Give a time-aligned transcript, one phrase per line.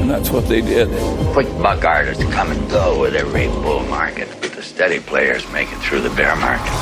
[0.00, 0.88] And that's what they did.
[1.32, 5.68] Quick buck artists come and go with every bull market, but the steady players make
[5.72, 6.72] it through the bear market.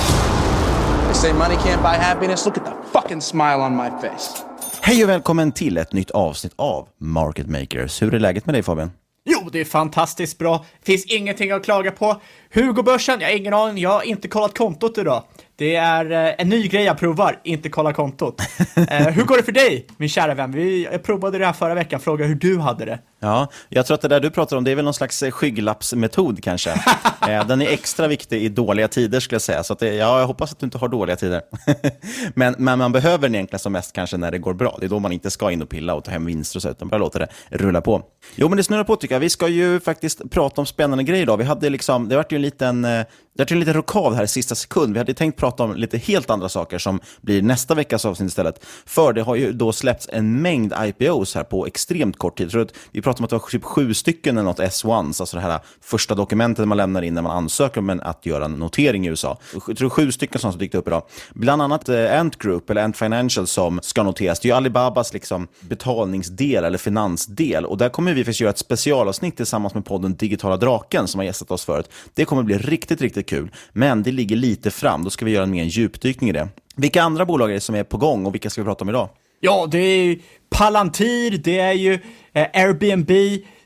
[1.07, 2.47] They say money can't buy happiness.
[2.47, 4.45] Look at the fucking smile on my face.
[4.81, 8.03] Hej och välkommen till ett nytt avsnitt av Market Makers.
[8.03, 8.91] Hur är läget med dig Fabian?
[9.25, 10.65] Jo, det är fantastiskt bra.
[10.83, 12.21] Finns ingenting att klaga på.
[12.55, 13.83] Hugo-börsen, jag har ingen aning.
[13.83, 15.23] Jag har inte kollat kontot idag.
[15.59, 18.41] Det är eh, en ny grej jag provar, inte kolla kontot.
[18.91, 20.53] eh, hur går det för dig, min kära vän?
[20.53, 22.99] Vi, jag provade det här förra veckan, fråga hur du hade det.
[23.21, 25.31] Ja, jag tror att det där du pratar om, det är väl någon slags eh,
[25.31, 26.71] skygglappsmetod kanske.
[27.29, 30.27] eh, den är extra viktig i dåliga tider skulle jag säga, så det, ja, jag
[30.27, 31.43] hoppas att du inte har dåliga tider.
[32.35, 34.77] men, men man behöver den egentligen som mest kanske när det går bra.
[34.81, 36.71] Det är då man inte ska in och pilla och ta hem vinster och så,
[36.71, 38.03] utan bara låta det rulla på.
[38.35, 39.21] Jo, men det snurrar på tycker jag.
[39.21, 41.37] Vi ska ju faktiskt prata om spännande grejer idag.
[41.37, 43.05] Vi hade liksom, det vart ju en liten, eh,
[43.45, 44.93] det är en liten rokav här i sista sekund.
[44.93, 48.65] Vi hade tänkt prata om lite helt andra saker som blir nästa veckas avsnitt istället.
[48.87, 52.45] För det har ju då släppts en mängd IPOs här på extremt kort tid.
[52.45, 55.21] Jag tror att vi pratar om att det var typ sju stycken eller något S1s,
[55.21, 58.53] alltså det här första dokumentet man lämnar in när man ansöker om att göra en
[58.53, 59.39] notering i USA.
[59.67, 61.03] Jag tror sju stycken sådana som dykt upp idag.
[61.35, 64.41] Bland annat eh, Ant Group, eller Ant Financial, som ska noteras.
[64.41, 67.65] Det är ju Alibabas liksom betalningsdel eller finansdel.
[67.65, 71.25] Och där kommer vi faktiskt göra ett specialavsnitt tillsammans med podden Digitala Draken som har
[71.25, 71.91] gästat oss förut.
[72.15, 73.51] Det kommer bli riktigt, riktigt kul.
[73.73, 75.05] Men det ligger lite fram.
[75.05, 76.49] Då ska vi göra en mer djupdykning i det.
[76.77, 78.89] Vilka andra bolag är det som är på gång och vilka ska vi prata om
[78.89, 79.09] idag?
[79.41, 80.19] Ja, det är
[80.51, 81.95] Palantir, det är ju
[82.33, 83.11] eh, Airbnb,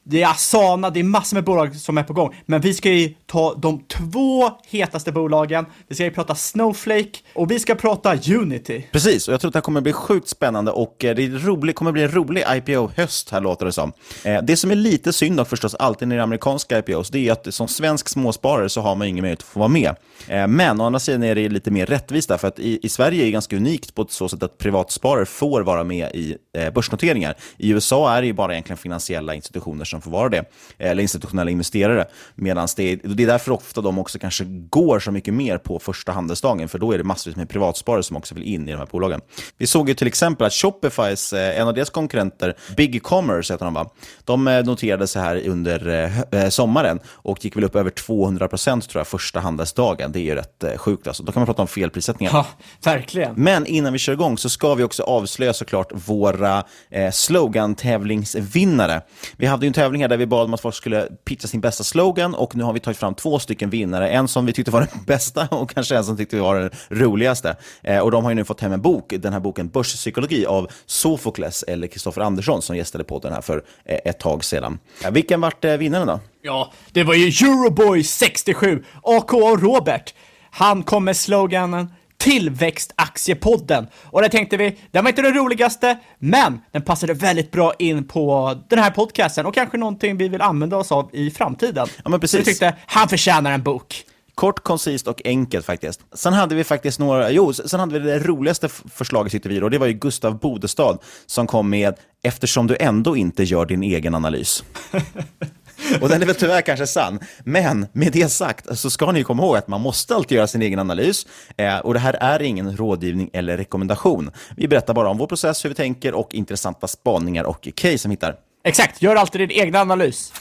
[0.05, 2.35] det är Asana, det är massor med bolag som är på gång.
[2.47, 5.67] Men vi ska ju ta de två hetaste bolagen.
[5.89, 8.87] Vi ska ju prata Snowflake och vi ska prata Unity.
[8.93, 11.29] Precis, och jag tror att det här kommer bli sjukt spännande och eh, det är
[11.29, 13.93] rolig, kommer bli en rolig IPO-höst här låter det som.
[14.25, 17.29] Eh, det som är lite synd då förstås alltid när det är amerikanska IPOs, det
[17.29, 19.95] är att som svensk småsparare så har man ingen möjlighet att få vara med.
[20.29, 22.89] Eh, men å andra sidan är det lite mer rättvist där, för att i, i
[22.89, 26.37] Sverige är det ganska unikt på ett så sätt att privatsparare får vara med i
[26.75, 27.37] börsnoteringar.
[27.57, 30.45] I USA är det ju bara egentligen finansiella institutioner som får vara det,
[30.79, 32.07] eller institutionella investerare.
[32.35, 35.79] Medan det är, det är därför ofta de också kanske går så mycket mer på
[35.79, 38.79] första handelsdagen, för då är det massvis med privatsparare som också vill in i de
[38.79, 39.21] här bolagen.
[39.59, 43.65] Vi såg ju till exempel att Shopifys, eh, en av deras konkurrenter, Big Commerce heter
[43.65, 43.91] de va?
[44.25, 48.89] De eh, noterade sig här under eh, sommaren och gick väl upp över 200 procent
[48.89, 50.13] tror jag första handelsdagen.
[50.13, 51.23] Det är ju rätt sjukt alltså.
[51.23, 52.33] Då kan man prata om felprissättningar.
[52.33, 52.47] Ja,
[52.85, 53.35] verkligen.
[53.35, 59.03] Men innan vi kör igång så ska vi också avslöja såklart våra eh, slogan-tävlingsvinnare.
[59.37, 61.61] Vi hade ju en tävling här där vi bad om att folk skulle pitcha sin
[61.61, 64.09] bästa slogan och nu har vi tagit fram två stycken vinnare.
[64.09, 67.57] En som vi tyckte var den bästa och kanske en som tyckte var den roligaste.
[67.83, 70.71] Eh, och de har ju nu fått hem en bok, den här boken Börspsykologi av
[70.87, 74.79] Sofokles eller Kristoffer Andersson som gästade på den här för eh, ett tag sedan.
[75.03, 76.21] Ja, vilken vart eh, vinnaren då?
[76.43, 80.15] Ja, det var ju Euroboy 67, AKA Robert.
[80.51, 83.87] Han kom med sloganen Tillväxtaktiepodden.
[84.05, 88.09] Och det tänkte vi, den var inte den roligaste, men den passade väldigt bra in
[88.09, 91.87] på den här podcasten och kanske någonting vi vill använda oss av i framtiden.
[92.05, 92.31] Ja, men precis.
[92.31, 94.05] Så vi tyckte, han förtjänar en bok.
[94.35, 96.01] Kort, koncist och enkelt faktiskt.
[96.15, 99.69] Sen hade vi faktiskt några, jo, sen hade vi det roligaste förslaget tyckte vi då,
[99.69, 104.15] det var ju Gustav Bodestad som kom med “Eftersom du ändå inte gör din egen
[104.15, 104.65] analys”.
[106.01, 107.21] Och den är väl tyvärr kanske sann.
[107.45, 110.63] Men med det sagt så ska ni komma ihåg att man måste alltid göra sin
[110.63, 111.27] egen analys.
[111.57, 114.31] Eh, och det här är ingen rådgivning eller rekommendation.
[114.57, 118.09] Vi berättar bara om vår process, hur vi tänker och intressanta spaningar och case som
[118.09, 118.37] vi hittar.
[118.65, 120.33] Exakt, gör alltid din egen analys.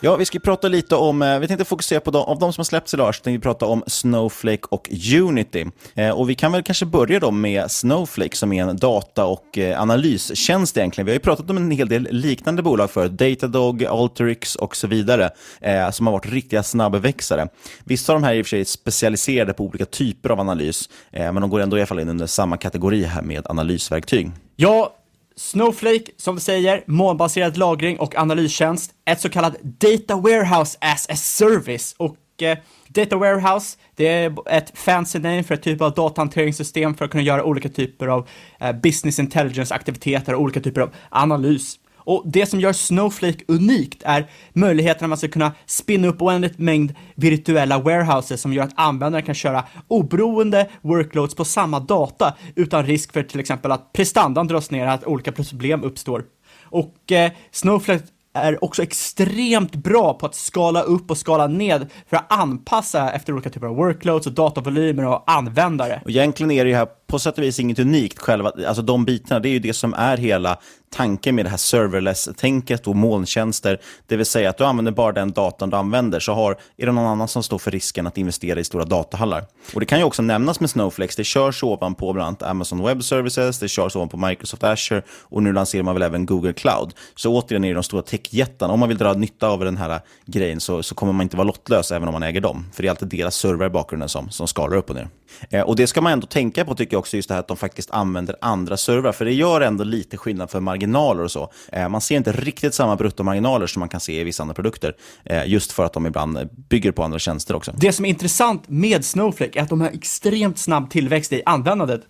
[0.00, 2.60] Ja, vi ska prata lite om, eh, vi tänkte fokusera på de, av de som
[2.60, 4.90] har släppts idag, så tänkte vi prata om Snowflake och
[5.22, 5.66] Unity.
[5.94, 9.58] Eh, och vi kan väl kanske börja då med Snowflake som är en data och
[9.58, 11.06] eh, analystjänst egentligen.
[11.06, 14.86] Vi har ju pratat om en hel del liknande bolag för Datadog, Alteryx och så
[14.86, 15.30] vidare,
[15.60, 17.48] eh, som har varit riktiga snabbväxare.
[17.84, 20.88] Vissa av de här är i och för sig specialiserade på olika typer av analys,
[21.12, 24.30] eh, men de går ändå i alla fall in under samma kategori här med analysverktyg.
[24.56, 24.97] Ja,
[25.38, 31.16] Snowflake, som vi säger, molnbaserad lagring och analystjänst, ett så kallat Data Warehouse as a
[31.16, 31.94] Service.
[31.98, 32.58] Och eh,
[32.88, 37.22] Data Warehouse, det är ett fancy name för ett typ av datahanteringssystem för att kunna
[37.22, 38.28] göra olika typer av
[38.60, 41.78] eh, business intelligence-aktiviteter och olika typer av analys.
[42.08, 46.58] Och det som gör Snowflake unikt är möjligheten att man ska kunna spinna upp oändligt
[46.58, 52.86] mängd virtuella warehouses som gör att användare kan köra oberoende workloads på samma data utan
[52.86, 56.24] risk för till exempel att prestandan dras ner, att olika problem uppstår.
[56.62, 62.16] Och eh, Snowflake är också extremt bra på att skala upp och skala ned för
[62.16, 66.00] att anpassa efter olika typer av workloads och datavolymer och användare.
[66.04, 69.04] Och egentligen är det ju här på sätt och vis inget unikt själva, alltså de
[69.04, 70.58] bitarna, det är ju det som är hela
[70.90, 75.32] tanken med det här serverless-tänket och molntjänster, det vill säga att du använder bara den
[75.32, 78.60] datan du använder, så har, är det någon annan som står för risken att investera
[78.60, 79.44] i stora datahallar.
[79.74, 83.02] Och Det kan ju också nämnas med Snowflakes, det körs ovanpå bland annat Amazon Web
[83.02, 86.94] Services, det körs ovanpå Microsoft Azure och nu lanserar man väl även Google Cloud.
[87.14, 90.00] Så återigen är det de stora techjättarna, om man vill dra nytta av den här
[90.26, 92.88] grejen så, så kommer man inte vara lottlös även om man äger dem, för det
[92.88, 95.08] är alltid deras server i bakgrunden som, som skalar upp och ner.
[95.50, 97.48] Eh, och det ska man ändå tänka på tycker jag också, just det här att
[97.48, 101.52] de faktiskt använder andra servrar, för det gör ändå lite skillnad för marginaler och så.
[101.72, 104.96] Eh, man ser inte riktigt samma bruttomarginaler som man kan se i vissa andra produkter,
[105.24, 107.72] eh, just för att de ibland bygger på andra tjänster också.
[107.76, 112.02] Det som är intressant med Snowflake är att de har extremt snabb tillväxt i användandet.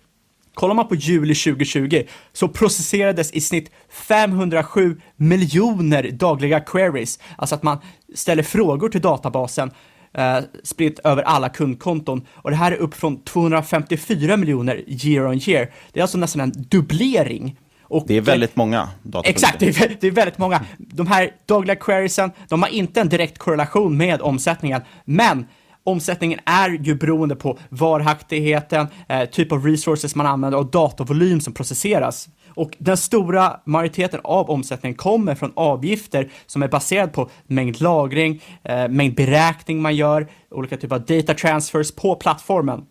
[0.53, 7.63] Kollar man på juli 2020 så processerades i snitt 507 miljoner dagliga queries, alltså att
[7.63, 7.77] man
[8.15, 9.71] ställer frågor till databasen
[10.13, 12.25] eh, spritt över alla kundkonton.
[12.35, 15.71] Och det här är upp från 254 miljoner year on year.
[15.93, 17.57] Det är alltså nästan en dubblering.
[17.83, 18.89] Och, det är väldigt många
[19.23, 20.61] Exakt, det är, det är, väldigt många.
[20.77, 25.45] De här dagliga queriesen, de har inte en direkt korrelation med omsättningen, men
[25.83, 31.53] omsättningen är ju beroende på varaktigheten, eh, typ av resources man använder och datavolym som
[31.53, 32.29] processeras.
[32.59, 38.43] Och den stora majoriteten av omsättningen kommer från avgifter som är baserad på mängd lagring,
[38.63, 42.85] eh, mängd beräkning man gör, olika typer av data transfers på plattformen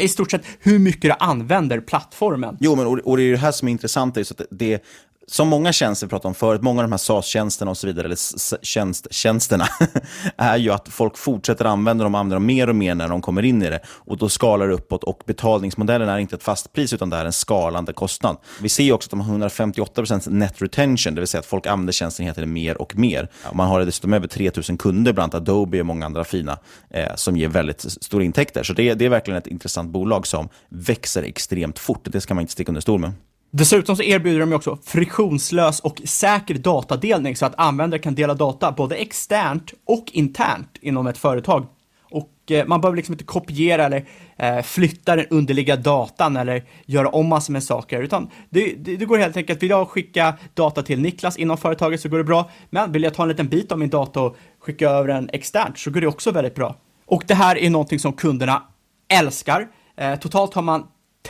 [0.00, 2.56] i stort sett hur mycket du använder plattformen.
[2.60, 4.84] Jo, men och, det är det här som är intressant, är så att det,
[5.30, 8.06] som många tjänster vi pratade om förut, många av de här SAS-tjänsterna och så vidare,
[8.06, 9.66] eller tjänst, tjänsterna,
[10.36, 13.22] är ju att folk fortsätter använda dem och använder dem mer och mer när de
[13.22, 13.80] kommer in i det.
[13.86, 17.24] Och då skalar det uppåt och betalningsmodellen är inte ett fast pris utan det är
[17.24, 18.36] en skalande kostnad.
[18.62, 21.92] Vi ser också att de har 158% net retention, det vill säga att folk använder
[21.92, 23.30] tjänsten hela tiden mer och mer.
[23.54, 26.58] Man har dessutom över 3000 kunder, bland annat Adobe och många andra fina,
[26.90, 28.62] eh, som ger väldigt stora intäkter.
[28.62, 32.00] Så det, det är verkligen ett intressant bolag som växer extremt fort.
[32.04, 33.12] Det ska man inte sticka under stol med.
[33.58, 38.72] Dessutom så erbjuder de också friktionslös och säker datadelning så att användare kan dela data
[38.72, 41.66] både externt och internt inom ett företag.
[42.10, 44.04] Och eh, man behöver liksom inte kopiera eller
[44.36, 49.04] eh, flytta den underliggande datan eller göra om massor med saker, utan det, det, det,
[49.04, 52.50] går helt enkelt, vill jag skicka data till Niklas inom företaget så går det bra,
[52.70, 55.78] men vill jag ta en liten bit av min data och skicka över den externt
[55.78, 56.76] så går det också väldigt bra.
[57.06, 58.62] Och det här är någonting som kunderna
[59.08, 59.68] älskar.
[59.96, 60.86] Eh, totalt har man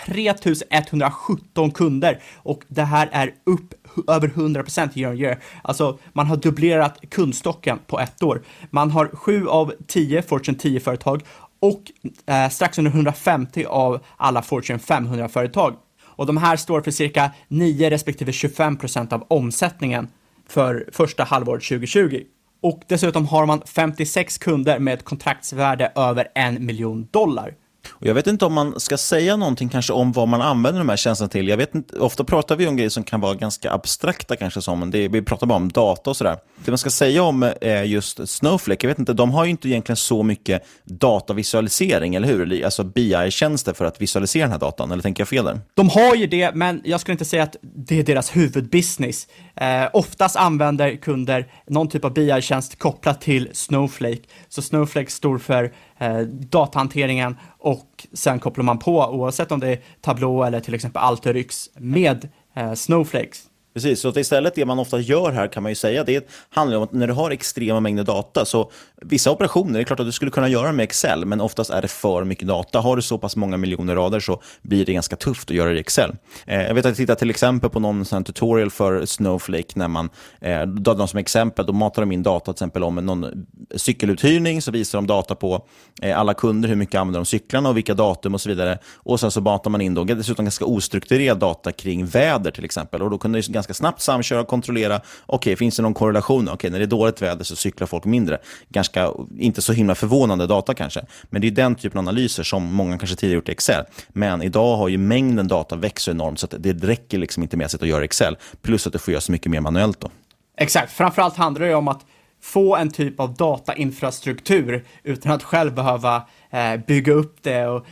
[0.06, 3.74] 3117 kunder och det här är upp
[4.10, 5.38] över 100% year on year.
[5.62, 8.42] Alltså, man har dubblerat kundstocken på ett år.
[8.70, 11.22] Man har 7 av 10 Fortune 10-företag
[11.60, 11.82] och
[12.26, 15.74] eh, strax under 150 av alla Fortune 500-företag.
[16.04, 20.08] Och de här står för cirka 9 respektive 25% av omsättningen
[20.48, 22.22] för första halvåret 2020.
[22.62, 27.54] Och dessutom har man 56 kunder med ett kontraktsvärde över en miljon dollar.
[27.90, 30.88] Och jag vet inte om man ska säga någonting kanske om vad man använder de
[30.88, 31.48] här tjänsterna till.
[31.48, 34.90] Jag vet inte, ofta pratar vi om grejer som kan vara ganska abstrakta kanske, som
[34.90, 36.36] det, vi pratar bara om data och sådär.
[36.64, 39.68] Det man ska säga om är just Snowflake, jag vet inte, de har ju inte
[39.68, 42.64] egentligen så mycket datavisualisering, eller hur?
[42.64, 45.60] Alltså BI-tjänster för att visualisera den här datan, eller tänker jag fel där?
[45.74, 49.26] De har ju det, men jag skulle inte säga att det är deras huvudbusiness.
[49.54, 54.22] Eh, oftast använder kunder någon typ av BI-tjänst kopplat till Snowflake.
[54.48, 57.36] Så Snowflake står för eh, datahanteringen
[57.66, 62.28] och sen kopplar man på, oavsett om det är Tableau eller till exempel Alteryx, med
[62.54, 63.44] eh, Snowflakes.
[63.76, 66.82] Precis, så istället det man ofta gör här kan man ju säga, det handlar om
[66.82, 68.70] att när du har extrema mängder data, så
[69.02, 71.82] vissa operationer, det är klart att du skulle kunna göra med Excel, men oftast är
[71.82, 72.80] det för mycket data.
[72.80, 75.76] Har du så pass många miljoner rader så blir det ganska tufft att göra det
[75.76, 76.16] i Excel.
[76.46, 79.88] Eh, jag vet att jag tittade till exempel på någon sån tutorial för Snowflake, när
[79.88, 84.62] man, eh, de som exempel, då matar de in data till exempel om någon cykeluthyrning,
[84.62, 85.66] så visar de data på
[86.02, 88.78] eh, alla kunder, hur mycket använder de cyklarna och vilka datum och så vidare.
[88.94, 93.02] Och sen så matar man in då, dessutom ganska ostrukturerad data kring väder till exempel.
[93.02, 96.42] Och då kunde det ganska snabbt samköra och kontrollera, okej, okay, finns det någon korrelation?
[96.42, 98.38] Okej, okay, när det är dåligt väder så cyklar folk mindre.
[98.68, 102.74] Ganska, inte så himla förvånande data kanske, men det är den typen av analyser som
[102.74, 103.84] många kanske tidigare gjort i Excel.
[104.08, 107.82] Men idag har ju mängden data växt enormt, så det räcker liksom inte med att
[107.82, 110.10] göra Excel, plus att det får göras så mycket mer manuellt då.
[110.58, 112.00] Exakt, framförallt handlar det om att
[112.42, 117.86] få en typ av datainfrastruktur utan att själv behöva eh, bygga upp det och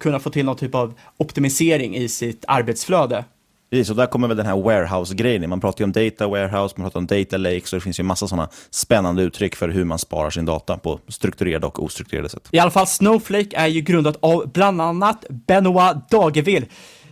[0.00, 3.24] kunna få till någon typ av optimisering i sitt arbetsflöde.
[3.70, 5.50] Precis, och där kommer väl den här warehouse-grejen.
[5.50, 8.02] Man pratar ju om data warehouse, man pratar om data lake, så det finns ju
[8.02, 12.48] massa sådana spännande uttryck för hur man sparar sin data på strukturerade och ostrukturerade sätt.
[12.50, 16.66] I alla fall, Snowflake är ju grundat av bland annat Benoit Dageville.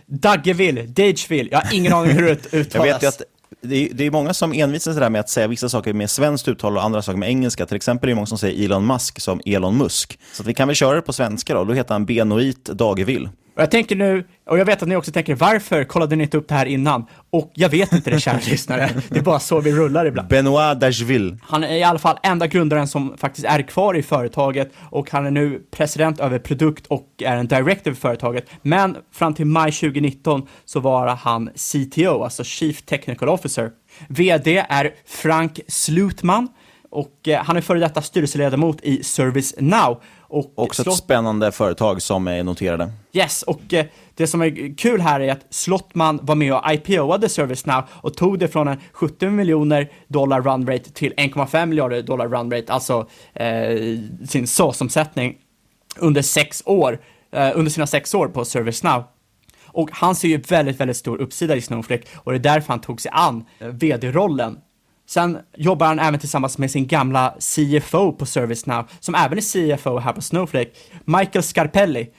[0.05, 2.87] Daggeville, Dageville, jag har ingen aning hur det uttalas.
[3.01, 3.21] jag vet
[3.61, 6.47] det är, det är många som envisas där med att säga vissa saker med svenskt
[6.47, 7.65] uttal och andra saker med engelska.
[7.65, 10.19] Till exempel är det många som säger Elon Musk som Elon Musk.
[10.33, 11.63] Så vi kan väl köra det på svenska då.
[11.63, 13.29] Då heter han Benoit Dagevill.
[13.57, 16.37] Och jag tänker nu, och jag vet att ni också tänker, varför kollade ni inte
[16.37, 17.05] upp det här innan?
[17.29, 18.89] Och jag vet inte det, kära lyssnare.
[19.09, 20.27] Det är bara så vi rullar ibland.
[20.29, 21.37] Benoit Dageville.
[21.41, 25.25] Han är i alla fall enda grundaren som faktiskt är kvar i företaget och han
[25.25, 28.49] är nu president över produkt och är en director för företaget.
[28.61, 33.71] Men fram till maj 2019 så var han CTO, alltså Chief Technical Officer.
[34.07, 36.47] VD är Frank Slutman
[36.89, 40.01] och eh, han är före detta styrelseledamot i ServiceNow.
[40.29, 40.93] Och Också Slott...
[40.93, 42.91] ett spännande företag som är noterade.
[43.13, 47.29] Yes, och eh, det som är kul här är att Slottman var med och IPOade
[47.29, 52.27] ServiceNow och tog det från en 70 miljoner dollar run rate till 1,5 miljarder dollar
[52.27, 55.37] run rate, alltså eh, sin SaaS-omsättning
[55.99, 56.99] under sex år,
[57.31, 59.03] eh, under sina sex år på ServiceNow.
[59.65, 62.81] Och han ser ju väldigt, väldigt stor uppsida i Snowflake och det är därför han
[62.81, 64.57] tog sig an eh, vd-rollen
[65.09, 69.97] Sen jobbar han även tillsammans med sin gamla CFO på ServiceNow, som även är CFO
[69.97, 70.71] här på Snowflake,
[71.05, 72.09] Michael Scarpelli.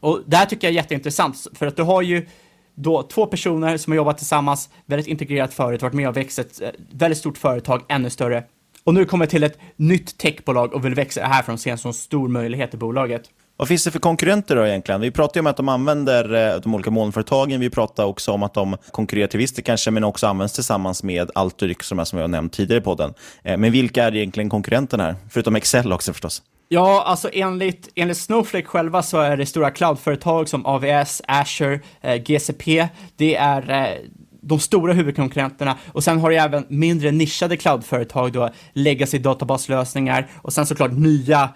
[0.00, 2.26] Och det här tycker jag är jätteintressant, för att du har ju
[2.74, 6.62] då två personer som har jobbat tillsammans, väldigt integrerat förut, varit med och växt ett
[6.62, 8.44] eh, väldigt stort företag, ännu större.
[8.84, 11.94] Och nu kommer till ett nytt techbolag och vill växa härifrån de ser en sån
[11.94, 13.22] stor möjlighet i bolaget.
[13.60, 15.00] Vad finns det för konkurrenter då egentligen?
[15.00, 17.60] Vi pratar ju om att de använder eh, de olika molnföretagen.
[17.60, 21.30] Vi pratar också om att de konkurrerar till viss kanske, men också används tillsammans med
[21.34, 23.14] Alteryx, som jag har nämnt tidigare i podden.
[23.42, 25.16] Eh, men vilka är egentligen konkurrenterna här?
[25.30, 26.42] Förutom Excel också förstås.
[26.68, 32.16] Ja, alltså enligt, enligt Snowflake själva så är det stora cloudföretag som AVS, Azure, eh,
[32.22, 32.88] GCP.
[33.16, 33.98] Det är eh,
[34.42, 40.52] de stora huvudkonkurrenterna och sen har du även mindre nischade cloudföretag då, legacy databaslösningar och
[40.52, 41.48] sen såklart nya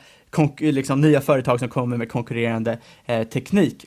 [0.59, 3.85] liksom, nya företag som kommer med konkurrerande eh, teknik.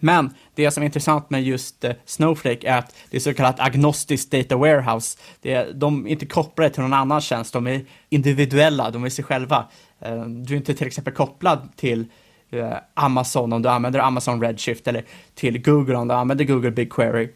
[0.00, 3.60] Men det som är intressant med just eh, Snowflake är att det är så kallat
[3.60, 5.18] agnostiskt data warehouse.
[5.40, 9.08] Det är, de är inte kopplade till någon annan tjänst, de är individuella, de är
[9.08, 9.66] sig själva.
[10.00, 12.06] Eh, du är inte till exempel kopplad till
[12.50, 17.28] eh, Amazon om du använder Amazon Redshift eller till Google om du använder Google BigQuery.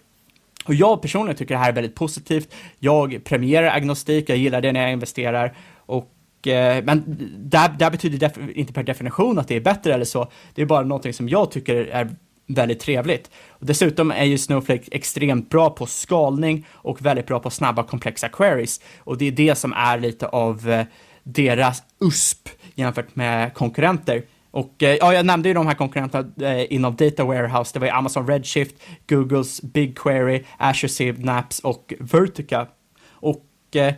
[0.64, 2.54] Och jag personligen tycker det här är väldigt positivt.
[2.78, 6.10] Jag premierar agnostik, jag gillar det när jag investerar och
[6.46, 7.04] Eh, men
[7.38, 10.30] där, där betyder det inte per definition att det är bättre eller så.
[10.54, 13.30] Det är bara någonting som jag tycker är väldigt trevligt.
[13.48, 18.28] Och dessutom är ju Snowflake extremt bra på skalning och väldigt bra på snabba komplexa
[18.28, 18.80] queries.
[18.98, 20.84] Och det är det som är lite av eh,
[21.22, 24.22] deras USP jämfört med konkurrenter.
[24.50, 27.70] Och eh, ja, jag nämnde ju de här konkurrenterna eh, inom Data Warehouse.
[27.74, 28.74] Det var ju Amazon Redshift,
[29.08, 32.66] Googles BigQuery, Azure Synapse och Vertica.
[33.10, 33.94] Och eh,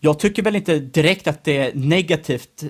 [0.00, 2.64] jag tycker väl inte direkt att det är negativt,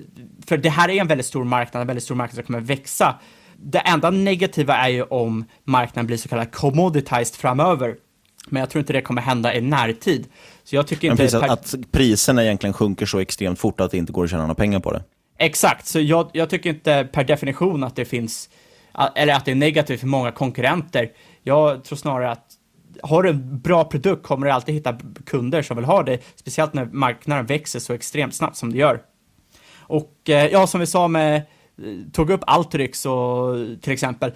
[0.47, 3.19] för det här är en väldigt stor marknad, en väldigt stor marknad som kommer växa.
[3.57, 7.95] Det enda negativa är ju om marknaden blir så kallad commoditized framöver.
[8.49, 10.27] Men jag tror inte det kommer hända i närtid.
[10.63, 11.37] Så jag tycker inte...
[11.37, 14.55] Att, att priserna egentligen sjunker så extremt fort att det inte går att tjäna några
[14.55, 15.03] pengar på det.
[15.37, 18.49] Exakt, så jag, jag, tycker inte per definition att det finns,
[19.15, 21.11] eller att det är negativt för många konkurrenter.
[21.43, 22.45] Jag tror snarare att
[23.03, 26.73] har du en bra produkt kommer du alltid hitta kunder som vill ha det, speciellt
[26.73, 29.01] när marknaden växer så extremt snabbt som det gör.
[29.89, 31.43] Och eh, ja, som vi sa med, eh,
[32.13, 34.31] tog upp Alteryx och till exempel,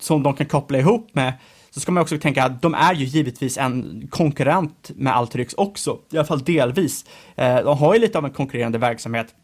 [0.00, 1.32] som de kan koppla ihop med,
[1.70, 5.98] så ska man också tänka att de är ju givetvis en konkurrent med Alteryx också,
[6.10, 7.04] i alla fall delvis.
[7.36, 9.34] Eh, de har ju lite av en konkurrerande verksamhet,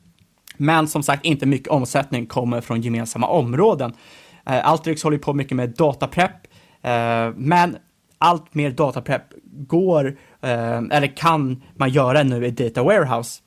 [0.56, 3.92] men som sagt, inte mycket omsättning kommer från gemensamma områden.
[4.44, 6.46] Alteryx håller på mycket med dataprepp,
[7.34, 7.76] men
[8.26, 10.06] allt mer dataprepp går,
[10.42, 13.40] eh, eller kan man göra nu i Data Warehouse.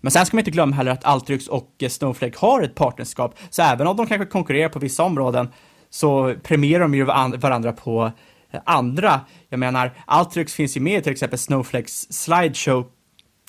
[0.00, 3.62] Men sen ska man inte glömma heller att Alteryx och Snowflake har ett partnerskap, så
[3.62, 5.48] även om de kanske konkurrerar på vissa områden
[5.90, 7.04] så premierar de ju
[7.38, 8.12] varandra på
[8.50, 9.20] eh, andra.
[9.48, 12.86] Jag menar, Alteryx finns ju med i till exempel Snowflakes slideshow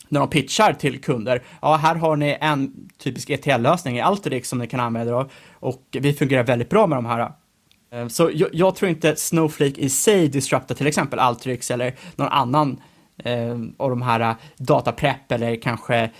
[0.10, 1.44] när de pitchar till kunder.
[1.62, 5.32] Ja, här har ni en typisk ETL-lösning i Alteryx som ni kan använda er av
[5.53, 7.32] och vi fungerar väldigt bra med de här.
[7.98, 12.27] Eh, så jag, jag tror inte Snowflake i sig disruptar till exempel Alteryx eller någon
[12.27, 12.82] annan
[13.24, 16.12] eh, av de här eh, dataprepp eller kanske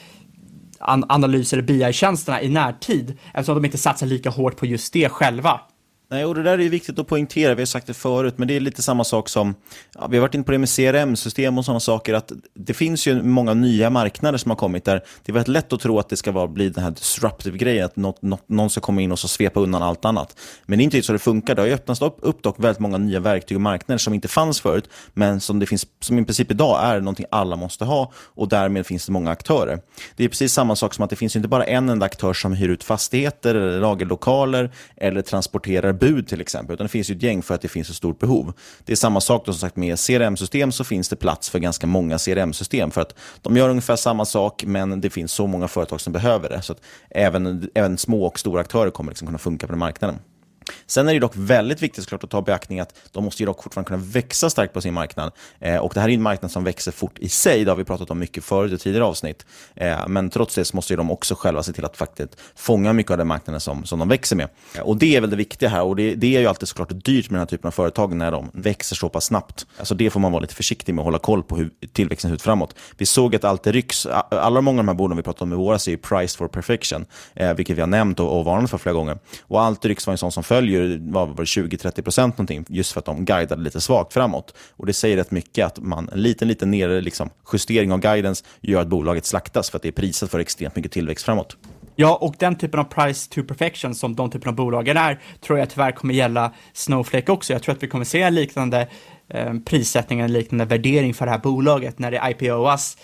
[0.80, 5.10] an analys eller BI-tjänsterna i närtid eftersom de inte satsar lika hårt på just det
[5.10, 5.60] själva.
[6.10, 8.56] Nej, och det där är viktigt att poängtera, vi har sagt det förut, men det
[8.56, 9.56] är lite samma sak som,
[9.96, 13.08] ja, vi har varit inne på det med CRM-system och sådana saker, att det finns
[13.08, 16.10] ju många nya marknader som har kommit där det är väldigt lätt att tro att
[16.10, 19.12] det ska vara, bli den här disruptive grejen, att något, något, någon ska komma in
[19.12, 20.40] och så svepa undan allt annat.
[20.66, 22.80] Men det är inte så det funkar, det har ju öppnats upp, upp dock väldigt
[22.80, 26.26] många nya verktyg och marknader som inte fanns förut, men som det finns, som i
[26.26, 29.80] princip idag är någonting alla måste ha och därmed finns det många aktörer.
[30.16, 32.54] Det är precis samma sak som att det finns inte bara en enda aktör som
[32.54, 37.24] hyr ut fastigheter, eller lagerlokaler eller transporterar bud till exempel, utan det finns ju ett
[37.24, 38.54] gäng för att det finns ett stort behov.
[38.86, 41.88] Det är samma sak då som sagt med CRM-system så finns det plats för ganska
[41.88, 46.02] många CRM-system för att de gör ungefär samma sak men det finns så många företag
[46.02, 46.62] som behöver det.
[46.62, 50.20] Så att även, även små och stora aktörer kommer liksom kunna funka på den marknaden.
[50.86, 53.64] Sen är det dock väldigt viktigt såklart att ta beaktning att de måste ju dock
[53.64, 55.32] fortfarande kunna växa starkt på sin marknad.
[55.60, 57.84] Eh, och det här är en marknad som växer fort i sig, det har vi
[57.84, 59.46] pratat om mycket förut i tidigare avsnitt.
[59.76, 63.12] Eh, men trots det så måste de också själva se till att faktiskt fånga mycket
[63.12, 64.50] av den marknaden som, som de växer med.
[64.76, 66.90] Eh, och det är väl det viktiga här och det, det, är ju alltid såklart
[66.92, 69.66] dyrt med den här typen av företag när de växer så pass snabbt.
[69.78, 72.36] Alltså det får man vara lite försiktig med och hålla koll på hur tillväxten ser
[72.36, 72.76] ut framåt.
[72.98, 75.56] Vi såg att allt rycks, alla många av de här bolagen vi pratade om i
[75.56, 78.78] våras är ju price for perfection, eh, vilket vi har nämnt och, och varnat för
[78.78, 79.18] flera gånger.
[79.42, 83.06] Och allt rycks var en sån som följer var 20-30 procent någonting, just för att
[83.06, 84.54] de guidade lite svagt framåt.
[84.78, 88.46] Och Det säger rätt mycket att man, en liten, liten nere, liksom, justering av guidance
[88.62, 91.58] gör att bolaget slaktas för att det är prisat för extremt mycket tillväxt framåt.
[91.96, 95.60] Ja, och den typen av price to perfection som de typen av bolagen är, tror
[95.60, 97.54] jag tyvärr kommer gälla Snowflake också.
[97.54, 98.88] Jag tror att vi kommer se liknande
[99.30, 102.98] eh, prissättning, en liknande värdering för det här bolaget när det IPOas.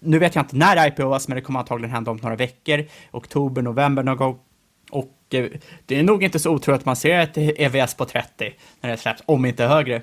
[0.00, 2.84] Nu vet jag inte när det IPOas, men det kommer antagligen hända om några veckor,
[3.10, 4.38] oktober, november någon gång.
[4.90, 5.16] Och
[5.86, 8.96] det är nog inte så otroligt att man ser ett EVS på 30 när det
[8.96, 10.02] släpps, om inte högre.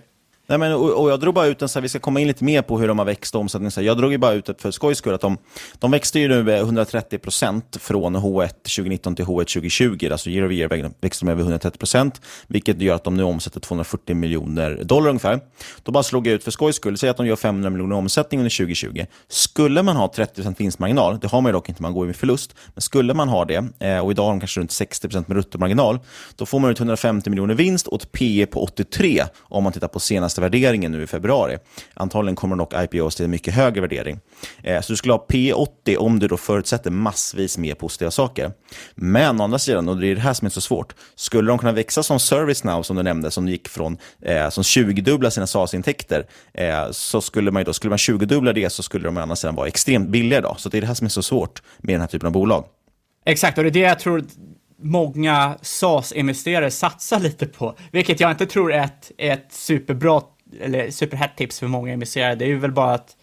[0.49, 2.27] Nej, men, och, och, jag drog bara ut en, så här, vi ska komma in
[2.27, 3.71] lite mer på hur de har växt och omsättning.
[3.71, 5.37] Så här, jag drog ju bara ut för skojs skull att de,
[5.79, 10.07] de växte ju nu 130 procent från H1 2019 till H1 2020.
[10.11, 13.59] Alltså year over year växte de över 130 procent, vilket gör att de nu omsätter
[13.59, 15.39] 240 miljoner dollar ungefär.
[15.83, 18.39] Då bara slog jag ut för skojs skull, säg att de gör 500 miljoner omsättning
[18.39, 19.05] under 2020.
[19.27, 22.15] Skulle man ha 30 procent vinstmarginal, det har man ju dock inte, man går med
[22.15, 25.27] förlust, men skulle man ha det, eh, och idag har de kanske runt 60 procent
[25.27, 25.99] med bruttomarginal,
[26.35, 29.87] då får man ut 150 miljoner vinst och ett P på 83 om man tittar
[29.87, 31.57] på senaste senaste värderingen nu i februari.
[31.93, 34.19] Antagligen kommer dock IPOs till en mycket högre värdering.
[34.63, 38.51] Eh, så du skulle ha P80 om du då förutsätter massvis med positiva saker.
[38.95, 41.57] Men å andra sidan, och det är det här som är så svårt, skulle de
[41.57, 46.25] kunna växa som ServiceNow som du nämnde, som gick från eh, som 20-dubbla sina SaaS-intäkter,
[46.53, 49.35] eh, så skulle man ju då, skulle man 20-dubbla det så skulle de å andra
[49.35, 50.55] sidan vara extremt billiga då.
[50.57, 52.65] Så det är det här som är så svårt med den här typen av bolag.
[53.25, 54.23] Exakt, och det är det jag tror
[54.87, 60.21] många SAS-investerare satsar lite på, vilket jag inte tror är ett, ett superbra
[60.61, 62.35] eller superhett tips för många investerare.
[62.35, 63.15] Det är ju väl bara att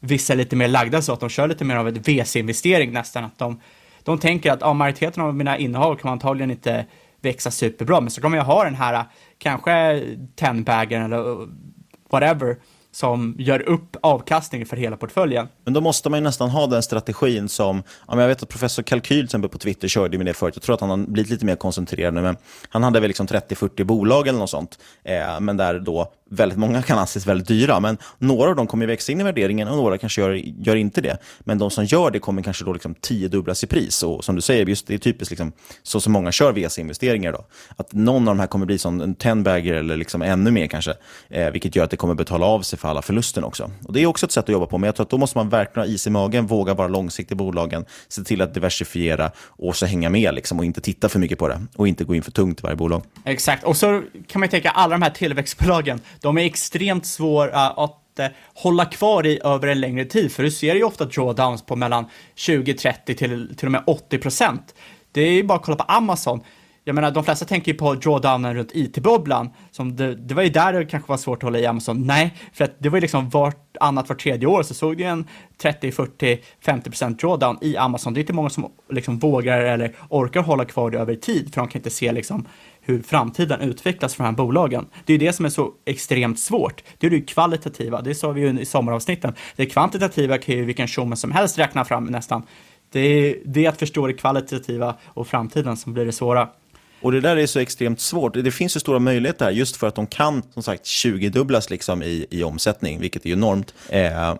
[0.00, 3.24] vissa är lite mer lagda så att de kör lite mer av ett VC-investering nästan.
[3.24, 3.60] Att de,
[4.02, 6.86] de tänker att ja, majoriteten av mina innehav kan antagligen inte
[7.20, 9.04] växa superbra, men så kommer jag ha den här
[9.38, 10.02] kanske
[10.36, 11.48] tenbaggen eller
[12.10, 12.56] whatever
[12.92, 15.48] som gör upp avkastningen för hela portföljen.
[15.64, 18.82] Men då måste man ju nästan ha den strategin som, ja, jag vet att professor
[18.82, 21.30] Kalkyl till exempel på Twitter körde med det förut, jag tror att han har blivit
[21.30, 22.36] lite mer koncentrerad nu, men
[22.68, 26.82] han hade väl liksom 30-40 bolag eller något sånt, eh, men där då väldigt många
[26.82, 29.98] kan anses väldigt dyra, men några av dem kommer växa in i värderingen och några
[29.98, 31.18] kanske gör, gör inte det.
[31.40, 34.02] Men de som gör det kommer kanske då liksom tiodubblas i pris.
[34.02, 35.52] Och som du säger, just det är typiskt liksom,
[35.82, 37.32] så som många kör VC-investeringar.
[37.32, 37.44] Då.
[37.76, 40.94] Att någon av de här kommer bli som en tenbagger eller liksom ännu mer kanske,
[41.28, 43.70] eh, vilket gör att det kommer betala av sig för alla förlusten också.
[43.84, 45.38] Och Det är också ett sätt att jobba på, men jag tror att då måste
[45.38, 49.30] man verkligen ha is i magen, våga vara långsiktig i bolagen, se till att diversifiera
[49.46, 52.14] och så hänga med liksom, och inte titta för mycket på det och inte gå
[52.14, 53.02] in för tungt i varje bolag.
[53.24, 57.78] Exakt, och så kan man tänka alla de här tillväxtbolagen, de är extremt svåra eh,
[57.78, 61.66] att eh, hålla kvar i över en längre tid, för du ser ju ofta drawdowns
[61.66, 62.04] på mellan
[62.36, 64.74] 20-30 till, till och med 80 procent.
[65.12, 66.40] Det är ju bara att kolla på Amazon.
[66.84, 70.48] Jag menar, de flesta tänker ju på drawdownen runt IT-bubblan, som det, det, var ju
[70.48, 72.06] där det kanske var svårt att hålla i Amazon.
[72.06, 75.04] Nej, för att det var ju liksom vart annat, vart tredje år så såg du
[75.04, 75.28] en
[75.62, 78.14] 30, 40, 50 procent drawdown i Amazon.
[78.14, 81.60] Det är inte många som liksom vågar eller orkar hålla kvar det över tid, för
[81.60, 82.48] de kan inte se liksom
[82.80, 84.86] hur framtiden utvecklas för de här bolagen.
[85.04, 86.82] Det är ju det som är så extremt svårt.
[86.98, 89.34] Det är det kvalitativa, det sa vi ju i sommaravsnitten.
[89.56, 92.42] Det kvantitativa kan ju vilken showman som helst räkna fram nästan.
[92.92, 96.48] Det är, det är att förstå det kvalitativa och framtiden som blir det svåra.
[97.02, 98.34] Och det där är så extremt svårt.
[98.34, 102.02] Det finns ju stora möjligheter här, just för att de kan som sagt 20-dubblas liksom
[102.02, 103.74] i, i omsättning, vilket är enormt.
[103.88, 104.34] Eh,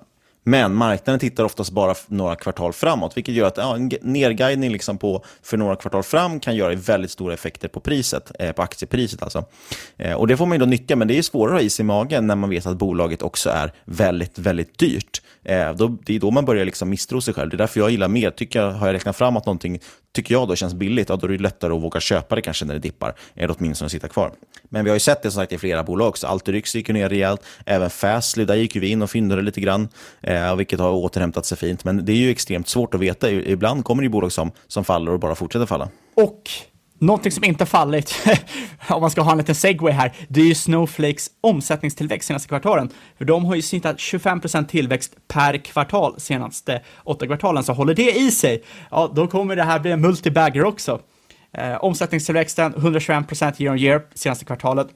[0.45, 4.99] men marknaden tittar oftast bara några kvartal framåt, vilket gör att ja, en nedguidning liksom
[4.99, 9.23] på, för några kvartal fram kan göra väldigt stora effekter på priset, eh, på aktiepriset.
[9.23, 9.45] Alltså.
[9.97, 11.81] Eh, och Det får man ju då nyttja, men det är svårare att ha is
[11.81, 15.23] i magen när man vet att bolaget också är väldigt, väldigt dyrt.
[15.45, 17.51] Eh, då, det är då man börjar liksom misstro sig själv.
[17.51, 18.31] Det är därför jag gillar mer.
[18.31, 19.81] Tycker jag, har jag räknat fram att någonting
[20.13, 22.65] tycker jag då känns billigt, ja, då är det lättare att våga köpa det kanske
[22.65, 24.33] när det dippar, eh, eller åtminstone sitta kvar.
[24.69, 26.27] Men vi har ju sett det som sagt i flera bolag också.
[26.27, 29.89] Alteryx gick ju ner rejält, även Fastly, där gick vi in och fyndade lite grann,
[30.21, 31.85] eh, eh, vilket har återhämtat sig fint.
[31.85, 33.31] Men det är ju extremt svårt att veta.
[33.31, 35.88] Ibland kommer det ju bolag som, som faller och bara fortsätter falla.
[36.14, 36.51] Och
[37.03, 38.14] Någonting som inte fallit,
[38.88, 42.90] om man ska ha en liten segway här, det är ju Snowflakes omsättningstillväxt senaste kvartalen.
[43.18, 48.18] För de har ju snittat 25% tillväxt per kvartal senaste åtta kvartalen, så håller det
[48.18, 51.01] i sig, ja, då kommer det här bli en multibagger också.
[51.53, 54.87] Eh, omsättningstillväxten 121% year on year senaste kvartalet.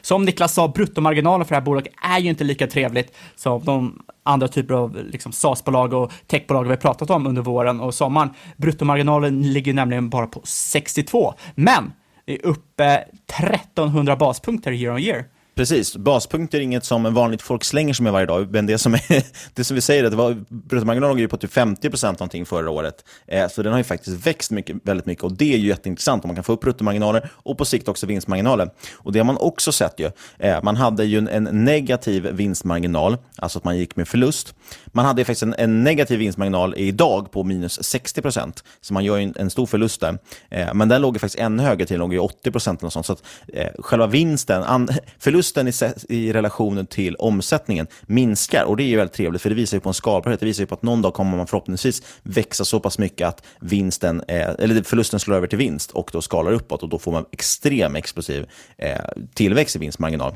[0.00, 4.02] Som Niklas sa, bruttomarginalen för det här bolaget är ju inte lika trevligt som de
[4.22, 8.30] andra typer av liksom, SAS-bolag och techbolag vi har pratat om under våren och sommaren.
[8.56, 11.92] Bruttomarginalen ligger nämligen bara på 62, men
[12.26, 13.04] är uppe
[13.38, 15.24] 1300 baspunkter year on year.
[15.54, 18.94] Precis, baspunkter är inget som vanligt folk slänger sig med varje dag, men det som,
[18.94, 23.04] är, det som vi säger, är var, bruttomarginalen låg på typ 50% någonting förra året.
[23.26, 26.24] Eh, så den har ju faktiskt växt mycket, väldigt mycket och det är ju jätteintressant
[26.24, 28.70] om man kan få upp bruttomarginaler och på sikt också vinstmarginaler.
[28.94, 30.10] Och det har man också sett ju.
[30.38, 34.54] Eh, man hade ju en, en, negativ vinstmarginal, alltså att man gick med förlust.
[34.86, 39.22] Man hade faktiskt en, en negativ vinstmarginal idag på minus 60% så man gör ju
[39.22, 40.18] en, en stor förlust där.
[40.50, 43.06] Eh, men den låg ju faktiskt ännu högre till, den låg ju 80% eller sånt.
[43.06, 44.88] Så att eh, själva vinsten, an,
[45.18, 45.68] förlust förlusten
[46.08, 48.64] i, i relationen till omsättningen minskar.
[48.64, 50.40] Och Det är väldigt trevligt, för det visar ju på en skalbarhet.
[50.40, 53.44] Det visar ju på att någon dag kommer man förhoppningsvis växa så pass mycket att
[53.60, 56.82] vinsten, eh, eller förlusten slår över till vinst och då skalar uppåt.
[56.82, 58.46] och Då får man extrem explosiv
[58.78, 58.98] eh,
[59.34, 60.34] tillväxt i vinstmarginal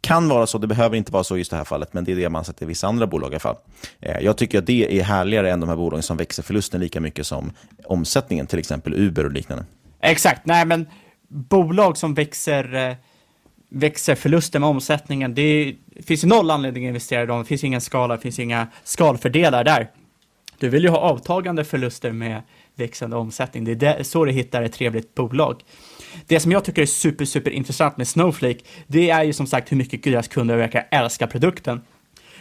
[0.00, 2.12] kan vara så, det behöver inte vara så i just det här fallet, men det
[2.12, 3.56] är det man sett i vissa andra bolag i alla fall.
[4.00, 7.00] Eh, jag tycker att det är härligare än de här bolagen som växer förlusten lika
[7.00, 7.52] mycket som
[7.84, 9.64] omsättningen, till exempel Uber och liknande.
[10.00, 10.86] Exakt, nej men
[11.28, 12.96] bolag som växer eh,
[13.68, 15.34] växer förlusten med omsättningen.
[15.34, 17.38] Det finns ju noll anledning att investera i dem.
[17.38, 19.90] Det finns ingen skala, det finns inga skalfördelar där.
[20.58, 22.42] Du vill ju ha avtagande förluster med
[22.74, 23.64] växande omsättning.
[23.64, 25.62] Det är så du hittar ett trevligt bolag.
[26.26, 29.72] Det som jag tycker är super, super intressant med Snowflake, det är ju som sagt
[29.72, 31.80] hur mycket deras kunder verkar älska produkten.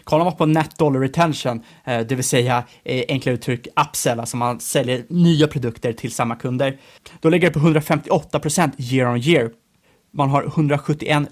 [0.04, 4.38] Kollar man på net dollar retention, eh, det vill säga eh, enklare uttryck upsell, alltså
[4.38, 6.78] man säljer nya produkter till samma kunder,
[7.22, 9.52] då ligger det på 158% year on year
[10.12, 11.30] man har 171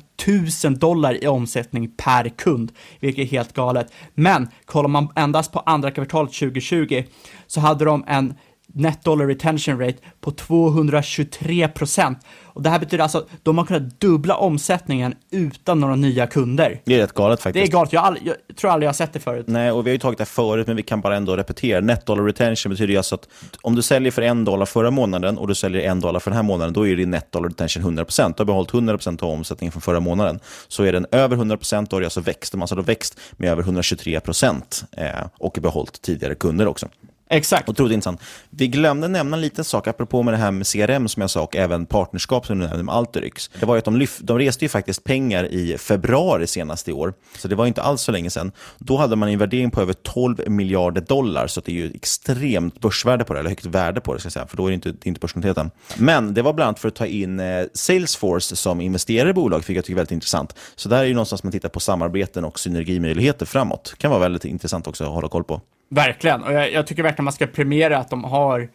[0.63, 3.93] 000 dollar i omsättning per kund, vilket är helt galet.
[4.13, 7.03] Men kollar man endast på andra kvartalet 2020
[7.47, 8.33] så hade de en
[8.67, 12.19] net dollar retention rate på 223 procent.
[12.43, 16.82] Och det här betyder alltså att de har kunnat dubbla omsättningen utan några nya kunder.
[16.86, 17.65] Det är rätt galet faktiskt.
[17.65, 19.45] Det är galet, jag, all, jag tror aldrig jag har sett det förut.
[19.47, 21.82] Nej, och vi har ju tagit det förut, men vi kan bara ändå repetera.
[21.82, 23.30] Net dollar retention betyder ju alltså att
[23.62, 26.36] om du säljer för en dollar förra månaden och du säljer en dollar för den
[26.36, 28.34] här månaden, då är din net dollar retention 100%.
[28.38, 30.39] Du har behållit 100% av omsättningen från förra månaden.
[30.67, 32.51] Så är den över 100%, då har det alltså växt.
[32.51, 36.88] De har alltså växt med över 123% eh, och behållit tidigare kunder också.
[37.29, 37.69] Exakt.
[37.69, 38.21] Otroligt intressant.
[38.49, 41.41] Vi glömde nämna en liten sak, apropå med det här med CRM som jag sa,
[41.41, 43.49] och även partnerskap som du nämnde med Alteryx.
[43.59, 46.93] Det var ju att de, lyft, de reste ju faktiskt pengar i februari senast i
[46.93, 48.51] år, så det var inte alls så länge sedan.
[48.77, 52.79] Då hade man en värdering på över 12 miljarder dollar, så det är ju extremt
[52.81, 54.75] börsvärde på det, eller högt värde på det, ska jag säga, för då är det
[54.75, 55.71] inte, inte börsnoterat än.
[55.97, 59.69] Men det var bland annat för att ta in eh, Salesforce som investerare i bolaget,
[59.69, 60.55] vilket jag tycker är väldigt intressant.
[60.75, 63.89] Så där är ju någonstans man tittar på samarbeten och synergimöjligheter framåt.
[63.91, 65.61] Det kan vara väldigt intressant också att hålla koll på.
[65.89, 68.69] Verkligen, och jag, jag tycker verkligen man ska premiera att de har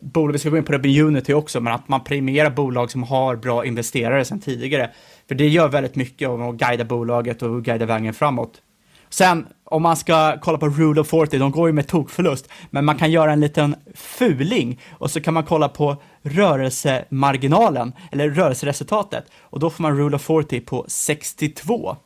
[0.00, 2.90] bolag, vi ska gå in på det med Unity också, men att man premierar bolag
[2.90, 4.90] som har bra investerare sedan tidigare.
[5.28, 8.62] För det gör väldigt mycket om att guida bolaget och guida vägen framåt.
[9.08, 12.84] Sen, om man ska kolla på Rule of 40, de går ju med tokförlust, men
[12.84, 19.24] man kan göra en liten fuling och så kan man kolla på rörelsemarginalen, eller rörelseresultatet,
[19.40, 21.96] och då får man Rule of 40 på 62.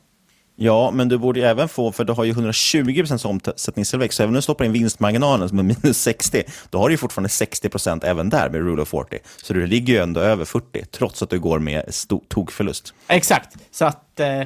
[0.61, 4.29] Ja, men du borde ju även få, för du har ju 120% omsättningstillväxt, så även
[4.29, 8.05] om du stoppar in vinstmarginalen som är minus 60, då har du ju fortfarande 60%
[8.05, 9.19] även där med rule of 40.
[9.43, 11.83] Så du ligger ju ändå över 40, trots att du går med
[12.27, 12.93] tokförlust.
[13.07, 14.41] Exakt, så att eh,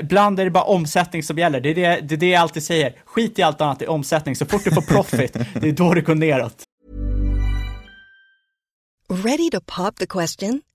[0.00, 1.60] ibland är det bara omsättning som gäller.
[1.60, 2.94] Det är det, det är det jag alltid säger.
[3.04, 4.36] Skit i allt annat, det är omsättning.
[4.36, 6.62] Så fort du får profit, det är då det går neråt.
[9.10, 10.62] Ready to pop the question?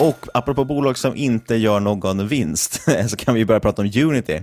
[0.00, 4.40] Och apropå bolag som inte gör någon vinst, så kan vi börja prata om Unity,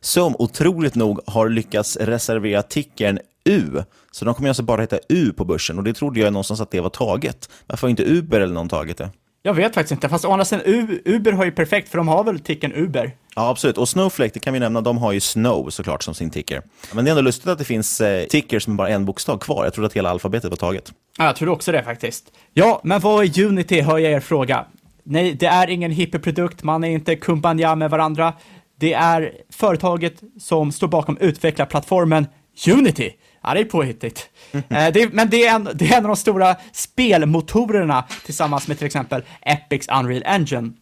[0.00, 3.82] som otroligt nog har lyckats reservera tickern U.
[4.10, 6.70] Så de kommer alltså bara heta U på börsen och det trodde jag någonstans att
[6.70, 7.50] det var taget.
[7.66, 9.10] Varför har inte Uber eller någon tagit det?
[9.42, 10.64] Jag vet faktiskt inte, fast å andra sidan,
[11.04, 13.12] Uber har ju perfekt, för de har väl ticken Uber?
[13.34, 13.78] Ja, absolut.
[13.78, 16.62] Och Snowflake, det kan vi nämna, de har ju Snow såklart som sin ticker.
[16.92, 19.64] Men det är ändå lustigt att det finns eh, tickers med bara en bokstav kvar.
[19.64, 20.92] Jag trodde att hela alfabetet var taget.
[21.18, 22.24] Ja, jag tror också det faktiskt.
[22.54, 24.66] Ja, men vad är Unity, hör jag er fråga.
[25.10, 28.32] Nej, det är ingen hippieprodukt, man är inte kumbanja med varandra.
[28.78, 32.26] Det är företaget som står bakom utvecklarplattformen
[32.72, 33.10] Unity.
[33.42, 34.30] Ja, det är påhittigt.
[34.52, 34.64] Mm.
[34.70, 38.78] Eh, det, men det är, en, det är en av de stora spelmotorerna tillsammans med
[38.78, 40.72] till exempel Epics Unreal Engine.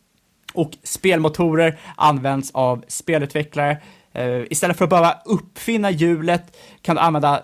[0.54, 3.78] Och spelmotorer används av spelutvecklare.
[4.12, 7.42] Eh, istället för att behöva uppfinna hjulet kan du använda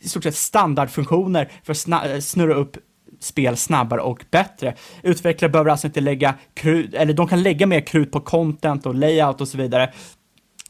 [0.00, 2.76] i stort sett standardfunktioner för att sna- snurra upp
[3.20, 4.74] spel snabbare och bättre.
[5.02, 8.94] Utvecklare behöver alltså inte lägga krut, eller de kan lägga mer krut på content och
[8.94, 9.92] layout och så vidare,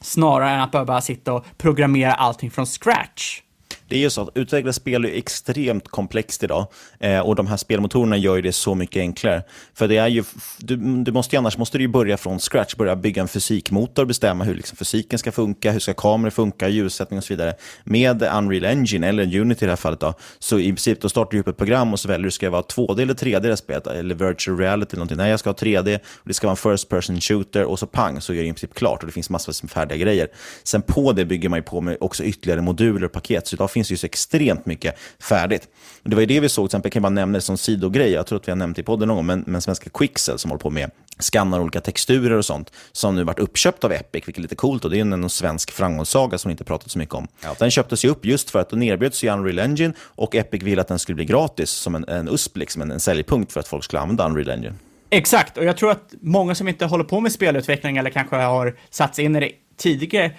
[0.01, 3.41] snarare än att behöva sitta och programmera allting från scratch.
[3.89, 6.67] Det är ju så att utveckla spel är extremt komplext idag
[7.01, 9.43] eh, och de här spelmotorerna gör ju det så mycket enklare.
[9.75, 10.25] För det är ju,
[10.59, 14.05] du, du måste ju, annars måste du ju börja från scratch, börja bygga en fysikmotor,
[14.05, 17.55] bestämma hur liksom fysiken ska funka, hur ska kameror funka, ljussättning och så vidare.
[17.85, 21.31] Med Unreal Engine, eller Unity i det här fallet, då, så i princip då startar
[21.31, 23.57] du upp ett program och så väljer du, ska det vara 2D eller 3D det
[23.57, 25.17] spelet, eller virtual reality eller någonting.
[25.17, 27.87] Nej, jag ska ha 3D, och det ska vara en first person shooter och så
[27.87, 30.29] pang, så är det i princip klart och det finns massor med färdiga grejer.
[30.65, 33.71] Sen på det bygger man ju på med också ytterligare moduler och paket, så idag
[33.79, 35.69] finns ju så extremt mycket färdigt.
[36.03, 38.11] Och det var ju det vi såg, till exempel, kan man nämna det som sidogrej,
[38.11, 40.39] jag tror att vi har nämnt det i podden någon gång, men, men svenska Quixel
[40.39, 44.23] som håller på med skannar olika texturer och sånt, som nu varit uppköpt av Epic,
[44.27, 44.85] vilket är lite coolt.
[44.85, 47.29] Och det är en, en svensk framgångssaga som vi inte pratat så mycket om.
[47.43, 47.55] Ja.
[47.59, 50.81] Den köptes ju upp just för att den erbjöds i Unreal Engine och Epic ville
[50.81, 53.69] att den skulle bli gratis som en, en USP, liksom, en, en säljpunkt för att
[53.69, 54.75] folk skulle använda Unreal Engine.
[55.11, 58.77] Exakt, och jag tror att många som inte håller på med spelutveckling eller kanske har
[58.91, 60.31] satt sig in i det tidigare,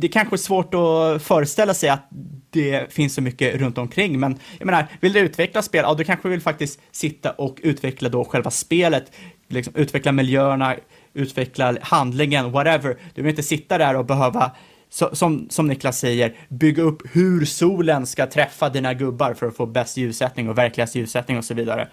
[0.00, 2.08] det är kanske är svårt att föreställa sig att
[2.50, 6.04] det finns så mycket runt omkring, men jag menar, vill du utveckla spel, ja, du
[6.04, 9.12] kanske vill faktiskt sitta och utveckla då själva spelet,
[9.48, 10.76] liksom utveckla miljöerna,
[11.14, 12.96] utveckla handlingen, whatever.
[13.14, 14.52] Du vill inte sitta där och behöva
[14.90, 19.56] så, som, som Niklas säger, bygga upp hur solen ska träffa dina gubbar för att
[19.56, 21.88] få bäst ljussättning och verkligast ljussättning och så vidare.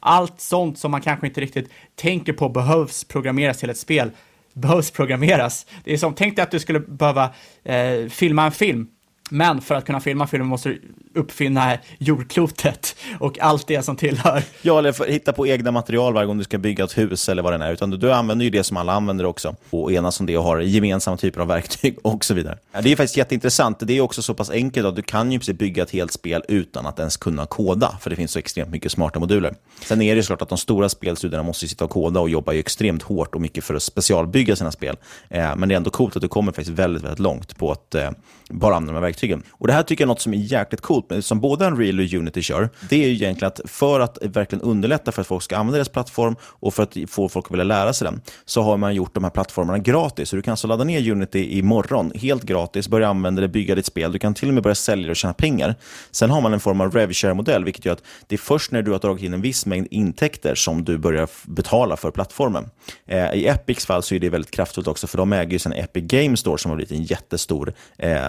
[0.00, 4.10] Allt sånt som man kanske inte riktigt tänker på behövs programmeras till ett spel,
[4.54, 5.66] behövs programmeras.
[5.84, 7.34] Det är som, tänk dig att du skulle behöva
[7.64, 8.88] eh, filma en film
[9.30, 10.80] men för att kunna filma filmen måste du
[11.14, 14.42] uppfinna jordklotet och allt det som tillhör.
[14.62, 17.42] Ja, eller för, hitta på egna material varje gång du ska bygga ett hus eller
[17.42, 17.72] vad det är.
[17.72, 20.44] Utan du, du använder ju det som alla använder också och enas om det och
[20.44, 22.58] har gemensamma typer av verktyg och så vidare.
[22.72, 23.78] Ja, det är faktiskt jätteintressant.
[23.80, 26.42] Det är också så pass enkelt att du kan ju precis bygga ett helt spel
[26.48, 29.54] utan att ens kunna koda, för det finns så extremt mycket smarta moduler.
[29.82, 32.52] Sen är det ju såklart att de stora spelstudierna måste sitta och koda och jobba
[32.52, 34.96] ju extremt hårt och mycket för att specialbygga sina spel.
[35.28, 37.94] Eh, men det är ändå coolt att du kommer faktiskt väldigt, väldigt långt på att
[37.94, 38.10] eh,
[38.50, 39.19] bara använda de här verktygen.
[39.50, 42.12] Och det här tycker jag är något som är jäkligt coolt, som både Unreal och
[42.12, 42.70] Unity kör.
[42.88, 45.88] Det är ju egentligen att för att verkligen underlätta för att folk ska använda deras
[45.88, 49.14] plattform och för att få folk att vilja lära sig den, så har man gjort
[49.14, 50.28] de här plattformarna gratis.
[50.28, 53.86] Så du kan alltså ladda ner Unity imorgon, helt gratis, börja använda det, bygga ditt
[53.86, 54.12] spel.
[54.12, 55.74] Du kan till och med börja sälja det och tjäna pengar.
[56.10, 58.90] Sen har man en form av RevShare-modell, vilket gör att det är först när du
[58.90, 62.70] har dragit in en viss mängd intäkter som du börjar betala för plattformen.
[63.06, 65.72] Eh, I Epics fall så är det väldigt kraftfullt också, för de äger ju sen
[65.72, 68.20] Epic Game Store som har blivit en jättestor eh,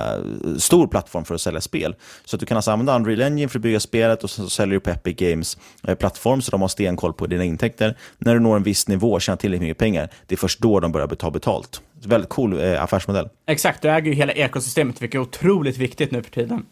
[0.57, 1.95] stor plattform för att sälja spel.
[2.25, 4.73] Så att du kan alltså använda Unreal Engine för att bygga spelet och så säljer
[4.73, 7.97] du på Epic Games eh, plattform så de har stenkoll på dina intäkter.
[8.17, 10.79] När du når en viss nivå och tjänar tillräckligt mycket pengar, det är först då
[10.79, 11.81] de börjar ta betalt.
[12.05, 13.29] Väldigt cool eh, affärsmodell.
[13.45, 16.65] Exakt, du äger ju hela ekosystemet, vilket är otroligt viktigt nu för tiden.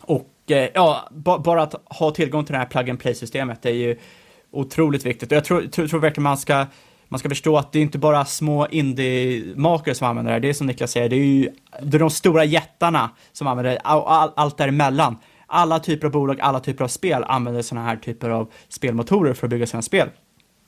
[0.00, 1.08] Och eh, ja,
[1.44, 3.96] bara att ha tillgång till det här plug and play-systemet är ju
[4.50, 5.32] otroligt viktigt.
[5.32, 6.66] Och jag tror, tror, tror verkligen man ska
[7.14, 10.40] man ska förstå att det är inte bara små indie-makare som använder det här.
[10.40, 11.50] Det är som Niklas säger, det är ju
[11.82, 15.16] det är de stora jättarna som använder det, all, all, allt däremellan.
[15.46, 19.46] Alla typer av bolag, alla typer av spel använder sådana här typer av spelmotorer för
[19.46, 20.08] att bygga sina spel.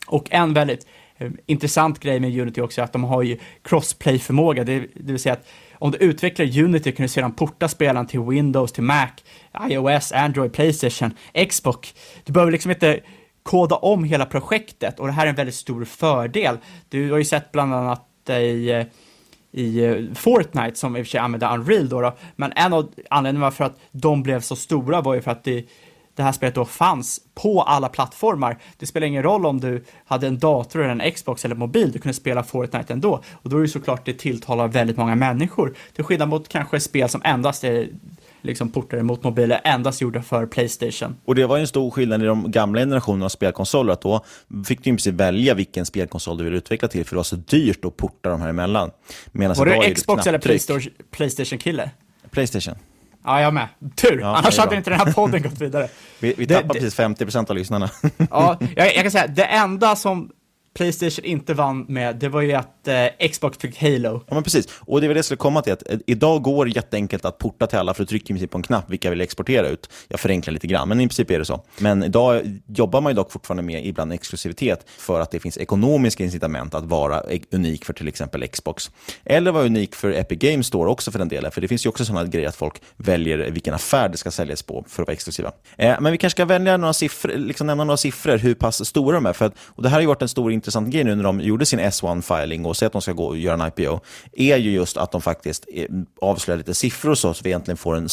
[0.07, 0.87] Och en väldigt
[1.19, 5.19] eh, intressant grej med Unity också är att de har ju crossplay-förmåga, det, det vill
[5.19, 9.09] säga att om du utvecklar Unity kan du sedan porta spelen till Windows, till Mac,
[9.71, 11.11] iOS, Android, Playstation,
[11.49, 11.95] Xbox.
[12.25, 13.01] Du behöver liksom inte
[13.47, 16.59] koda om hela projektet och det här är en väldigt stor fördel.
[16.89, 18.87] Du har ju sett bland annat eh, i,
[19.53, 23.51] i Fortnite som i och för sig använder Unreal då, då men en av anledningarna
[23.51, 25.65] för att de blev så stora var ju för att det,
[26.15, 28.59] det här spelet då fanns på alla plattformar.
[28.79, 31.99] Det spelar ingen roll om du hade en dator eller en Xbox eller mobil, du
[31.99, 33.21] kunde spela Fortnite ändå.
[33.33, 35.75] Och då är det såklart det tilltalar väldigt många människor.
[35.95, 37.89] Till skillnad mot kanske spel som endast är
[38.47, 41.17] liksom portade mot mobiler endast gjorda för Playstation.
[41.25, 44.25] Och det var ju en stor skillnad i de gamla generationerna av spelkonsoler, att då
[44.67, 47.37] fick du i princip välja vilken spelkonsol du ville utveckla till, för det var så
[47.37, 48.91] dyrt att porta de här emellan.
[49.33, 50.39] Medan var du Xbox eller
[51.11, 51.91] Playstation-kille?
[52.31, 52.75] Playstation.
[53.27, 53.69] Ja, jag med.
[53.97, 55.89] Tur, ja, annars hade inte den här podden gått vidare.
[56.21, 57.91] vi vi tappade precis 50% av lyssnarna.
[58.31, 60.31] ja, jag, jag, kan säga, det enda som
[60.77, 64.23] Playstation inte vann med, det var ju att eh, Xbox fick Halo.
[64.29, 64.69] Ja, men precis.
[64.81, 67.39] Och det var det jag skulle komma till, att eh, idag går det jätteenkelt att
[67.39, 69.91] porta till alla, för du trycker i princip på en knapp vilka vill exportera ut.
[70.09, 71.65] Jag förenklar lite grann, men i princip är det så.
[71.79, 76.25] Men idag jobbar man ju dock fortfarande med ibland exklusivitet, för att det finns ekonomiska
[76.25, 78.91] incitament att vara e-, unik för till exempel Xbox.
[79.25, 81.91] Eller vara unik för Epic Games Store också för den delen, för det finns ju
[81.91, 85.15] också sådana grejer att folk väljer vilken affär det ska säljas på för att vara
[85.15, 85.53] exklusiva.
[85.79, 89.15] Eh, men vi kanske ska välja några siffror, liksom nämna några siffror, hur pass stora
[89.15, 89.33] de är.
[89.33, 91.41] För att, och det här har ju varit en stor intressant grej nu när de
[91.41, 94.01] gjorde sin S1-filing och säger att de ska gå och göra en IPO,
[94.33, 95.87] är ju just att de faktiskt eh,
[96.21, 98.09] avslöjar lite siffror så, att vi egentligen får en,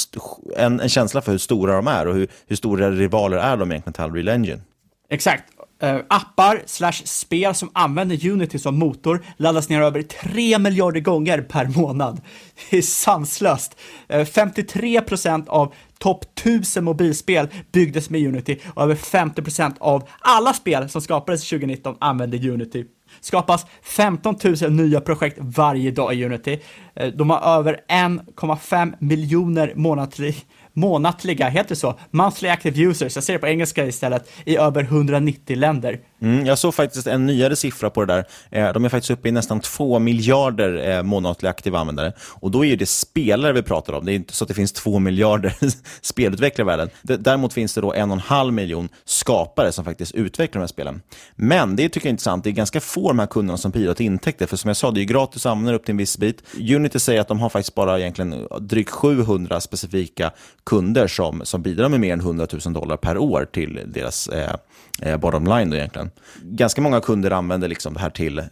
[0.58, 3.72] en, en känsla för hur stora de är och hur, hur stora rivaler är de
[3.72, 4.62] egentligen till Unreal Engine.
[5.10, 5.44] Exakt.
[5.84, 11.42] Uh, appar slash spel som använder Unity som motor laddas ner över 3 miljarder gånger
[11.42, 12.22] per månad.
[12.70, 13.78] Det är sanslöst.
[14.08, 19.76] Eh, uh, 53 procent av topp 1000 mobilspel byggdes med Unity och över 50 procent
[19.80, 22.86] av alla spel som skapades 2019 använde Unity.
[23.22, 26.60] Skapas 15 000 nya projekt varje dag i Unity.
[26.96, 30.36] Eh, de har över 1,5 miljoner månatliga
[30.74, 35.58] månatliga, heter så, monthly active users, jag ser det på engelska istället, i över 190
[35.58, 36.00] länder.
[36.24, 38.26] Mm, jag såg faktiskt en nyare siffra på det där.
[38.52, 42.14] Eh, de är faktiskt uppe i nästan 2 miljarder eh, månatliga aktiva användare.
[42.20, 44.06] Och då är det spelare vi pratar om.
[44.06, 45.56] Det är inte så att det finns 2 miljarder
[46.02, 46.90] spelutvecklare i världen.
[47.02, 50.68] Däremot finns det då en och en halv miljon skapare som faktiskt utvecklar de här
[50.68, 51.02] spelen.
[51.36, 52.44] Men det tycker jag är intressant.
[52.44, 54.46] Det är ganska få av de här kunderna som bidrar till intäkter.
[54.46, 56.44] För som jag sa, det är gratis att använda upp till en viss bit.
[56.76, 60.32] Unity säger att de har faktiskt bara egentligen drygt 700 specifika
[60.64, 64.56] kunder som, som bidrar med mer än 100 000 dollar per år till deras eh,
[65.02, 65.70] eh, bottom line.
[65.70, 66.12] Då egentligen.
[66.42, 68.46] Ganska många kunder använder liksom det här till, eh,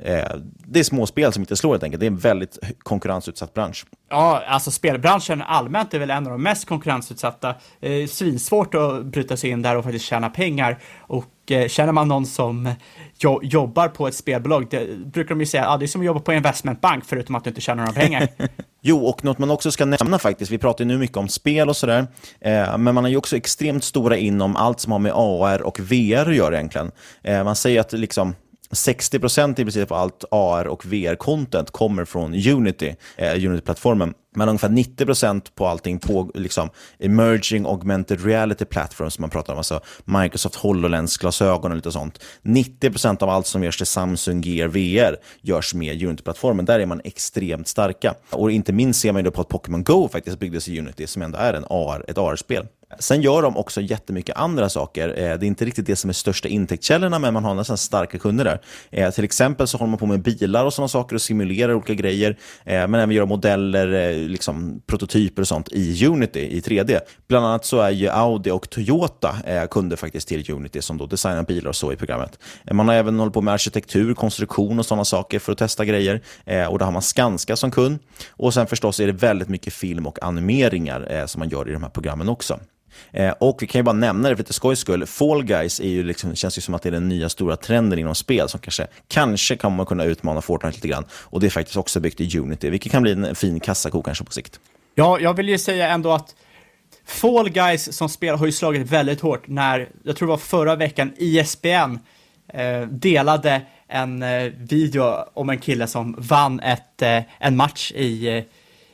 [0.58, 2.00] det är små spel som inte slår helt enkelt.
[2.00, 3.86] Det är en väldigt konkurrensutsatt bransch.
[4.10, 7.56] Ja, alltså spelbranschen allmänt är väl en av de mest konkurrensutsatta.
[7.82, 10.80] Eh, svinsvårt att bryta sig in där och faktiskt tjäna pengar.
[11.00, 12.74] Och eh, känner man någon som
[13.18, 16.06] jo jobbar på ett spelbolag, det brukar de ju säga, ah, det är som att
[16.06, 18.28] jobba på en investmentbank förutom att du inte tjänar några pengar.
[18.82, 21.70] jo, och något man också ska nämna faktiskt, vi pratar ju nu mycket om spel
[21.70, 22.08] och sådär,
[22.42, 25.80] eh, men man är ju också extremt stora inom allt som har med AR och
[25.80, 26.92] VR att göra egentligen.
[27.24, 28.36] Eh, man säger att liksom
[28.72, 34.14] 60 procent i princip av allt AR och VR-content kommer från Unity, eh, Unity-plattformen.
[34.36, 36.70] Men ungefär 90 procent på allting på liksom,
[37.00, 42.24] emerging augmented reality platforms som man pratar om, alltså Microsoft HoloLens-glasögon och lite sånt.
[42.42, 46.66] 90 procent av allt som görs till Samsung Gear VR görs med Unity-plattformen.
[46.66, 48.16] Där är man extremt starka.
[48.30, 51.22] Och inte minst ser man ju på att Pokémon Go faktiskt byggdes i Unity, som
[51.22, 52.68] ändå är en AR, ett AR-spel.
[53.00, 55.10] Sen gör de också jättemycket andra saker.
[55.10, 58.18] Eh, det är inte riktigt det som är största intäktskällorna, men man har nästan starka
[58.18, 58.62] kunder där.
[58.90, 61.94] Eh, till exempel så håller man på med bilar och sådana saker och simulerar olika
[61.94, 67.00] grejer, eh, men även gör modeller, eh, liksom prototyper och sånt i Unity i 3D.
[67.28, 71.06] Bland annat så är ju Audi och Toyota eh, kunder faktiskt till Unity som då
[71.06, 72.40] designar bilar och så i programmet.
[72.72, 76.22] Man har även hållit på med arkitektur, konstruktion och sådana saker för att testa grejer.
[76.70, 78.00] Och då har man Skanska som kund.
[78.30, 81.84] Och sen förstås är det väldigt mycket film och animeringar som man gör i de
[81.84, 82.60] här programmen också.
[83.12, 85.06] Eh, och vi kan ju bara nämna det för lite skojs skull.
[85.06, 88.00] Fall Guys är ju liksom, känns ju som att det är den nya stora trenden
[88.00, 91.06] inom spel som kanske, kanske kan man kunna utmana Fortnite lite grann.
[91.12, 94.24] Och det är faktiskt också byggt i Unity, vilket kan bli en fin kassako kanske
[94.24, 94.60] på sikt.
[94.96, 96.36] Ja, jag vill ju säga ändå att
[97.06, 100.76] Fall Guys som spel har ju slagit väldigt hårt när, jag tror det var förra
[100.76, 102.00] veckan, ISBN
[102.54, 108.38] eh, delade en eh, video om en kille som vann ett, eh, en match i
[108.38, 108.44] eh,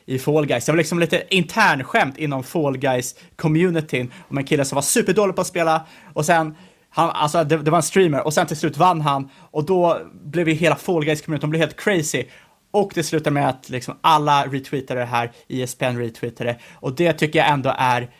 [0.08, 0.66] i Fall Guys.
[0.66, 5.40] Det var liksom lite internskämt inom Fall Guys-communityn om en kille som var superdålig på
[5.40, 6.54] att spela och sen
[6.90, 10.00] han, alltså det, det, var en streamer och sen till slut vann han och då
[10.24, 12.24] blev ju hela Fall Guys-communityn, blev helt crazy.
[12.70, 17.38] Och det slutade med att liksom alla retweetade det här, ISPN retweetade och det tycker
[17.38, 18.10] jag ändå är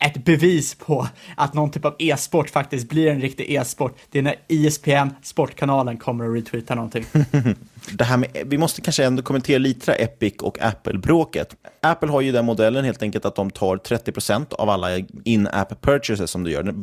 [0.00, 3.98] ett bevis på att någon typ av e-sport faktiskt blir en riktig e-sport.
[4.10, 7.04] Det är när ISPN, sportkanalen, kommer att retweeta någonting.
[7.92, 11.56] det här med, vi måste kanske ändå kommentera lite Epic och Apple-bråket.
[11.80, 14.88] Apple har ju den modellen helt enkelt att de tar 30% av alla
[15.24, 16.74] in-app purchases som du gör.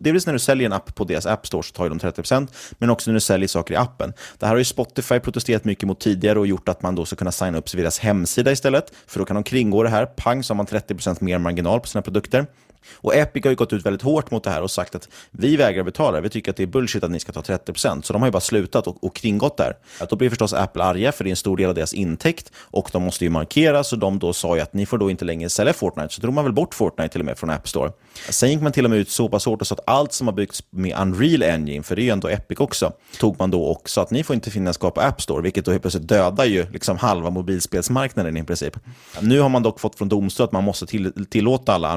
[0.00, 2.48] Dels när du säljer en app på deras App Store så tar de 30%,
[2.78, 4.12] men också när du säljer saker i appen.
[4.38, 7.16] Det här har ju Spotify protesterat mycket mot tidigare och gjort att man då ska
[7.16, 10.06] kunna signa upp sig vid deras hemsida istället, för då kan de kringgå det här.
[10.06, 12.46] Pang så har man 30% mer marginal på sina produkter.
[12.92, 15.56] Och Epic har ju gått ut väldigt hårt mot det här och sagt att vi
[15.56, 18.02] vägrar betala, vi tycker att det är bullshit att ni ska ta 30%.
[18.02, 19.76] Så de har ju bara slutat och, och kringgått där.
[20.00, 22.52] Att då blir förstås Apple arga, för det är en stor del av deras intäkt
[22.56, 25.24] och de måste ju markera, så de då sa ju att ni får då inte
[25.24, 26.14] längre sälja Fortnite.
[26.14, 27.92] Så drog man väl bort Fortnite till och med från App Store.
[28.28, 30.26] Sen gick man till och med ut så pass hårt och sa att allt som
[30.26, 33.62] har byggts med Unreal Engine, för det är ju ändå Epic också, tog man då
[33.64, 36.08] och sa att ni får inte finnas kvar på App Store, vilket då helt plötsligt
[36.08, 38.76] dödar ju liksom halva mobilspelsmarknaden i princip.
[39.20, 41.88] Nu har man dock fått från domstol att man måste till, tillåta alla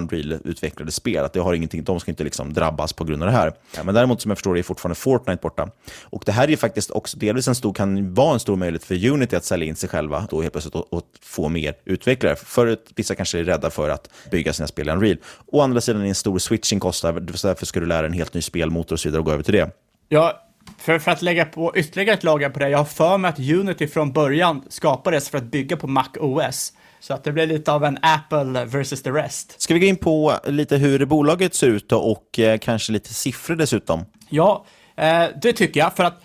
[0.78, 3.36] utvecklade spel, att det har ingenting, de ska inte liksom drabbas på grund av det
[3.36, 3.54] här.
[3.84, 5.70] Men däremot som jag förstår det är fortfarande Fortnite borta.
[6.12, 9.10] Och det här är faktiskt också delvis en stor, kan vara en stor möjlighet för
[9.10, 12.36] Unity att sälja in sig själva då helt plötsligt och, och få mer utvecklare.
[12.36, 15.18] För vissa kanske är rädda för att bygga sina spel i Unreal.
[15.48, 18.42] Å andra sidan är en stor switching kostnad, därför ska du lära en helt ny
[18.42, 19.72] spelmotor och så vidare och gå över till det.
[20.10, 20.44] Ja,
[20.78, 23.40] för, för att lägga på ytterligare ett lager på det, jag har för mig att
[23.40, 26.74] Unity från början skapades för att bygga på Mac OS.
[27.00, 29.62] Så att det blir lite av en Apple versus the rest.
[29.62, 33.56] Ska vi gå in på lite hur bolaget ser ut och eh, kanske lite siffror
[33.56, 34.06] dessutom?
[34.30, 35.96] Ja, eh, det tycker jag.
[35.96, 36.24] För att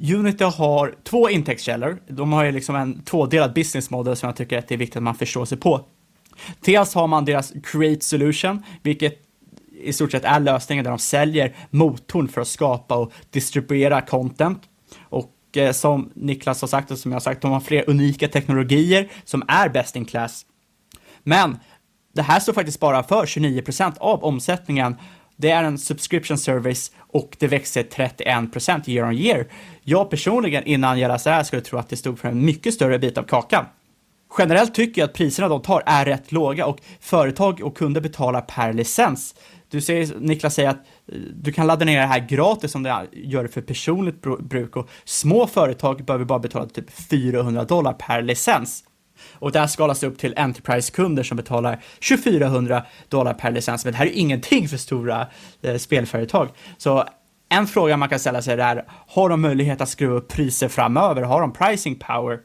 [0.00, 2.02] Unity har två intäktskällor.
[2.08, 4.96] De har ju liksom en tvådelad business model som jag tycker att det är viktigt
[4.96, 5.80] att man förstår sig på.
[6.60, 9.14] Dels har man deras Create Solution, vilket
[9.80, 14.62] i stort sett är lösningen där de säljer motorn för att skapa och distribuera content.
[15.00, 18.28] Och eh, som Niklas har sagt och som jag har sagt, de har fler unika
[18.28, 20.46] teknologier som är best in class.
[21.22, 21.58] Men
[22.14, 24.96] det här står faktiskt bara för 29% av omsättningen.
[25.36, 29.46] Det är en subscription service och det växer 31% year on year.
[29.82, 32.74] Jag personligen innan jag läste det här skulle tro att det stod för en mycket
[32.74, 33.64] större bit av kakan.
[34.38, 38.40] Generellt tycker jag att priserna de tar är rätt låga och företag och kunder betalar
[38.40, 39.34] per licens.
[39.70, 40.84] Du ser Niklas säger att
[41.34, 44.88] du kan ladda ner det här gratis om du gör det för personligt bruk och
[45.04, 48.84] små företag behöver bara betala typ 400 dollar per licens.
[49.32, 53.98] Och det här skalas upp till Enterprise-kunder som betalar 2400 dollar per licens, men det
[53.98, 55.26] här är ingenting för stora
[55.62, 56.48] eh, spelföretag.
[56.78, 57.04] Så
[57.48, 61.22] en fråga man kan ställa sig är, har de möjlighet att skruva upp priser framöver?
[61.22, 62.38] Har de pricing power?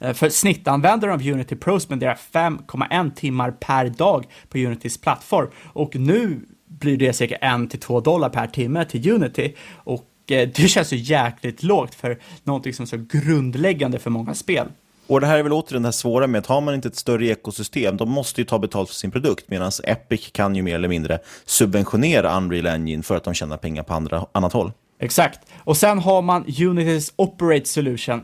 [0.00, 5.96] Eh, för snittanvändare av Unity Pro spenderar 5,1 timmar per dag på Unitys plattform och
[5.96, 6.40] nu
[6.78, 11.62] blir det cirka 1-2 dollar per timme till Unity och eh, det känns ju jäkligt
[11.62, 14.66] lågt för någonting som är så grundläggande för många spel.
[15.06, 16.96] Och det här är väl återigen det här svåra med att har man inte ett
[16.96, 20.74] större ekosystem, de måste ju ta betalt för sin produkt, medan Epic kan ju mer
[20.74, 24.72] eller mindre subventionera Unreal Engine för att de tjänar pengar på andra, annat håll.
[24.98, 25.40] Exakt.
[25.58, 28.20] Och sen har man Unitys Operate Solution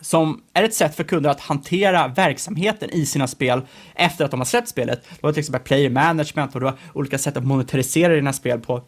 [0.00, 3.62] som är ett sätt för kunder att hantera verksamheten i sina spel
[3.94, 5.04] efter att de har släppt spelet.
[5.20, 8.60] Du har till exempel player management och du har olika sätt att monetarisera dina spel
[8.60, 8.84] på.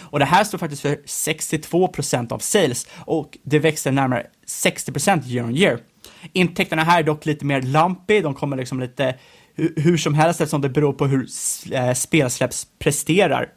[0.00, 5.46] Och det här står faktiskt för 62% av sales och det växer närmare 60% year
[5.46, 5.78] on year.
[6.32, 9.14] Intäkterna här är dock lite mer lumpy, de kommer liksom lite
[9.56, 11.28] hur som helst eftersom det beror på hur
[11.72, 13.48] eh, spelsläpps presterar.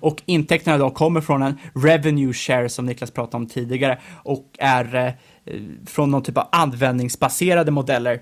[0.00, 4.94] Och intäkterna då kommer från en revenue share som Niklas pratade om tidigare och är
[4.94, 5.12] eh,
[5.86, 8.20] från någon typ av användningsbaserade modeller.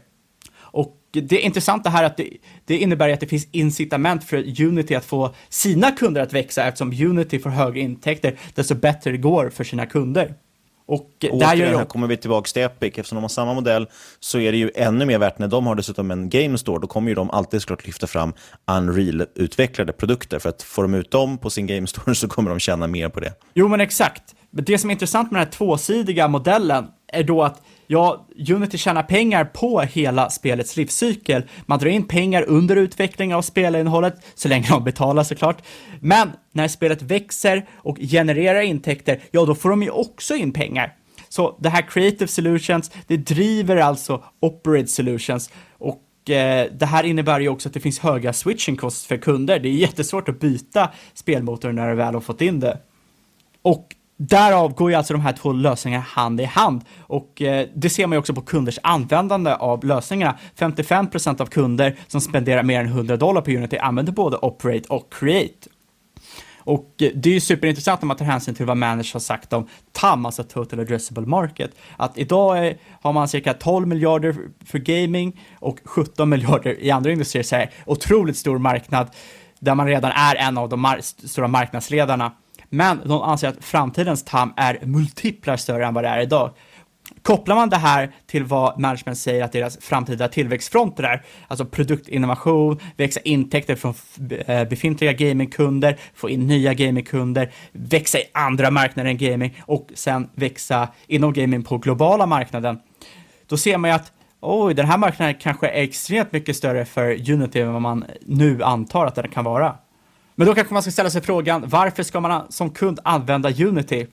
[0.73, 2.29] Och det intressanta här är att det,
[2.65, 6.93] det innebär att det finns incitament för Unity att få sina kunder att växa eftersom
[7.11, 10.35] Unity får högre intäkter desto bättre det går för sina kunder.
[10.91, 12.93] Och där gör här kommer vi tillbaka till Epic.
[12.99, 13.89] Eftersom de har samma modell
[14.21, 16.81] så är det ju ännu mer värt när de har dessutom en Game Store.
[16.81, 18.33] Då kommer ju de alltid såklart lyfta fram
[18.67, 20.39] Unreal-utvecklade produkter.
[20.39, 23.09] För att får de ut dem på sin Game Store så kommer de tjäna mer
[23.09, 23.33] på det.
[23.55, 24.23] Jo, men exakt.
[24.51, 28.79] Men det som är intressant med den här tvåsidiga modellen är då att ja, Unity
[28.79, 31.43] tjänar pengar på hela spelets livscykel.
[31.67, 35.63] Man drar in pengar under utveckling av spelinnehållet, så länge de betalar såklart.
[36.01, 40.97] Men när spelet växer och genererar intäkter, ja, då får de ju också in pengar.
[41.29, 47.41] Så det här Creative Solutions, det driver alltså Operate Solutions och eh, det här innebär
[47.41, 49.59] ju också att det finns höga switching costs för kunder.
[49.59, 52.79] Det är jättesvårt att byta spelmotor när du väl har fått in det.
[53.63, 57.91] Och Därav går ju alltså de här två lösningarna hand i hand och eh, det
[57.91, 60.39] ser man ju också på kunders användande av lösningarna.
[60.59, 65.13] 55% av kunder som spenderar mer än 100 dollar på Unity använder både Operate och
[65.13, 65.69] Create.
[66.59, 69.53] Och eh, det är ju superintressant om man tar hänsyn till vad managers har sagt
[69.53, 71.71] om TAM, alltså Total Addressable Market.
[71.97, 77.13] Att idag är, har man cirka 12 miljarder för gaming och 17 miljarder i andra
[77.13, 79.09] industrier, så här, otroligt stor marknad
[79.61, 82.33] där man redan är en av de mar stora marknadsledarna.
[82.71, 86.51] Men de anser att framtidens TAM är multiplar större än vad det är idag.
[87.23, 92.79] Kopplar man det här till vad management säger att deras framtida tillväxtfronter är, alltså produktinnovation,
[92.97, 93.95] växa intäkter från
[94.47, 100.29] eh, befintliga gamingkunder, få in nya gamingkunder, växa i andra marknader än gaming och sen
[100.35, 102.79] växa inom gaming på globala marknaden,
[103.47, 107.31] då ser man ju att oj, den här marknaden kanske är extremt mycket större för
[107.33, 109.77] Unity än vad man nu antar att den kan vara.
[110.41, 114.07] Men då kanske man ska ställa sig frågan, varför ska man som kund använda Unity?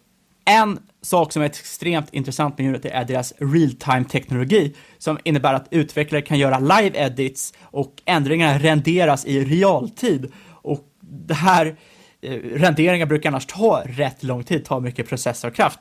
[0.46, 6.22] En sak som är extremt intressant med Unity är deras real-time-teknologi som innebär att utvecklare
[6.22, 10.32] kan göra live edits och ändringarna renderas i realtid.
[10.50, 11.76] Och det här
[12.22, 15.80] eh, renderingar brukar annars ta rätt lång tid, ta mycket processorkraft.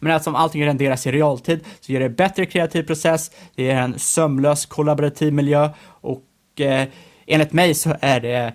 [0.00, 3.98] Men eftersom allting renderas i realtid så ger det bättre kreativ process, det ger en
[3.98, 6.88] sömlös kollaborativ miljö och eh,
[7.26, 8.54] enligt mig så är det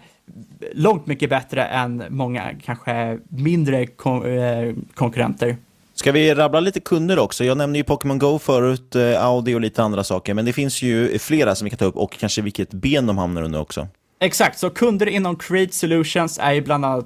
[0.73, 5.57] långt mycket bättre än många kanske mindre kon eh, konkurrenter.
[5.95, 7.43] Ska vi rabbla lite kunder också?
[7.43, 10.81] Jag nämnde ju Pokémon Go förut, eh, Audi och lite andra saker, men det finns
[10.81, 13.87] ju flera som vi kan ta upp och kanske vilket ben de hamnar under också.
[14.19, 17.05] Exakt, så kunder inom Create Solutions är ju bland annat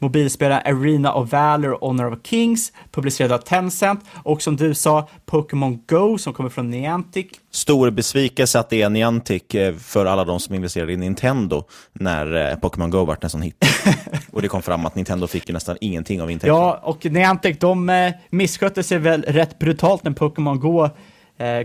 [0.00, 4.00] mobilspelare Arena of Valor Honor of Kings, publicerad av Tencent.
[4.22, 7.26] Och som du sa, Pokémon Go som kommer från Niantic.
[7.50, 12.50] Stor besvikelse att det är Niantic eh, för alla de som investerade i Nintendo när
[12.50, 13.64] eh, Pokémon Go vart en sån hit.
[14.32, 16.58] och det kom fram att Nintendo fick ju nästan ingenting av intäkterna.
[16.58, 20.88] Ja, och Niantic de eh, misskötte sig väl rätt brutalt när Pokémon Go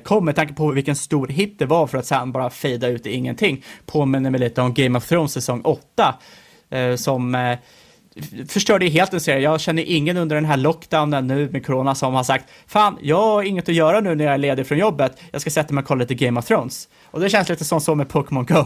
[0.03, 3.05] kom med tanke på vilken stor hit det var för att sen bara fejda ut
[3.05, 3.63] i ingenting.
[3.85, 6.15] Påminner mig lite om Game of Thrones säsong 8
[6.69, 7.35] eh, som
[8.47, 9.43] förstörde helt en serie.
[9.43, 13.21] Jag känner ingen under den här lockdownen nu med corona som har sagt fan, jag
[13.21, 15.17] har inget att göra nu när jag är ledig från jobbet.
[15.31, 16.89] Jag ska sätta mig och kolla lite Game of Thrones.
[17.11, 18.63] Och det känns lite som så med Pokémon Go.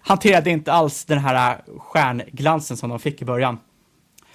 [0.00, 3.58] Hanterade inte alls den här stjärnglansen som de fick i början.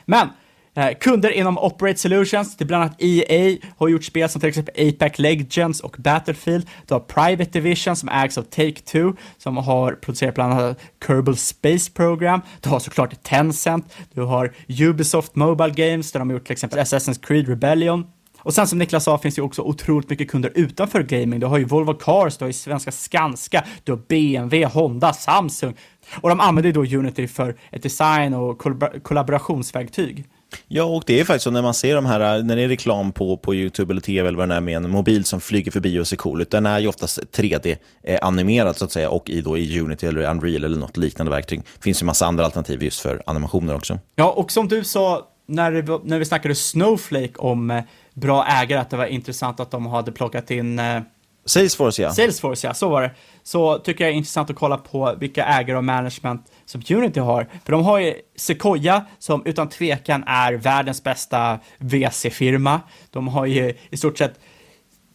[0.06, 0.30] Men
[0.76, 4.49] Eh, kunder inom Operate Solutions, det är bland annat EA, har gjort spel som till
[4.49, 6.69] exempel Apex Legends och Battlefield.
[6.88, 11.91] Du har Private Division som ägs av Take-Two, som har producerat bland annat Kerbal Space
[11.91, 12.41] Program.
[12.61, 16.80] Du har såklart Tencent, du har Ubisoft Mobile Games, där de har gjort till exempel
[16.80, 18.05] Assassin's Creed Rebellion.
[18.38, 21.39] Och sen som Niklas sa finns det ju också otroligt mycket kunder utanför gaming.
[21.39, 25.76] Du har ju Volvo Cars, du har ju svenska Skanska, du har BMW, Honda, Samsung.
[26.21, 28.61] Och de använder ju då Unity för ett design och
[29.03, 30.26] kollaborationsverktyg.
[30.68, 33.12] Ja, och det är faktiskt så när man ser de här, när det är reklam
[33.12, 35.99] på, på YouTube eller TV eller vad det är med en mobil som flyger förbi
[35.99, 39.41] och ser cool ut, den är ju oftast 3D-animerad eh, så att säga och i,
[39.41, 41.60] då, i Unity eller Unreal eller något liknande verktyg.
[41.60, 43.99] Det finns ju massa andra alternativ just för animationer också.
[44.16, 47.84] Ja, och som du sa när, när vi snackade Snowflake om eh,
[48.14, 51.01] bra ägare, att det var intressant att de hade plockat in eh,
[51.46, 52.12] Salesforce ja.
[52.12, 53.12] Salesforce ja, så var det.
[53.44, 57.50] Så tycker jag är intressant att kolla på vilka ägare och management som Unity har.
[57.66, 62.82] För de har ju Sequoia som utan tvekan är världens bästa VC-firma.
[63.12, 64.39] De har ju i stort sett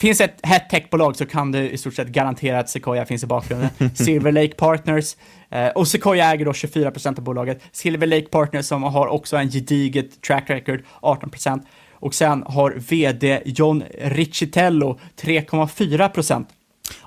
[0.01, 3.26] Finns ett hett techbolag så kan du i stort sett garantera att Sequoia finns i
[3.26, 3.70] bakgrunden.
[3.95, 5.16] Silver Lake Partners,
[5.51, 7.62] eh, och Sequoia äger då 24% av bolaget.
[7.72, 11.61] Silver Lake Partners som har också en gediget track record, 18%.
[12.01, 16.49] Och sen har vd John Riccitello 3,4 procent.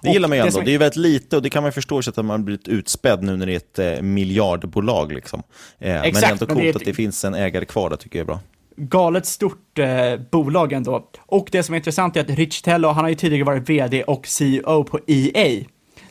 [0.02, 0.60] Det gillar man ju ändå.
[0.60, 3.24] Det, är ju väldigt lite och det kan man förstå att man har blivit utspädd
[3.24, 5.14] nu när det är ett eh, miljardbolag.
[5.14, 5.44] Liksom.
[5.80, 6.76] Eh, Exakt, men det är ändå coolt är ett...
[6.76, 8.40] att det finns en ägare kvar, det tycker jag är bra.
[8.76, 9.88] Galet stort eh,
[10.32, 11.10] bolag ändå.
[11.20, 14.04] Och det som är intressant är att Rich Tello, han har ju tidigare varit vd
[14.04, 15.64] och CEO på EA.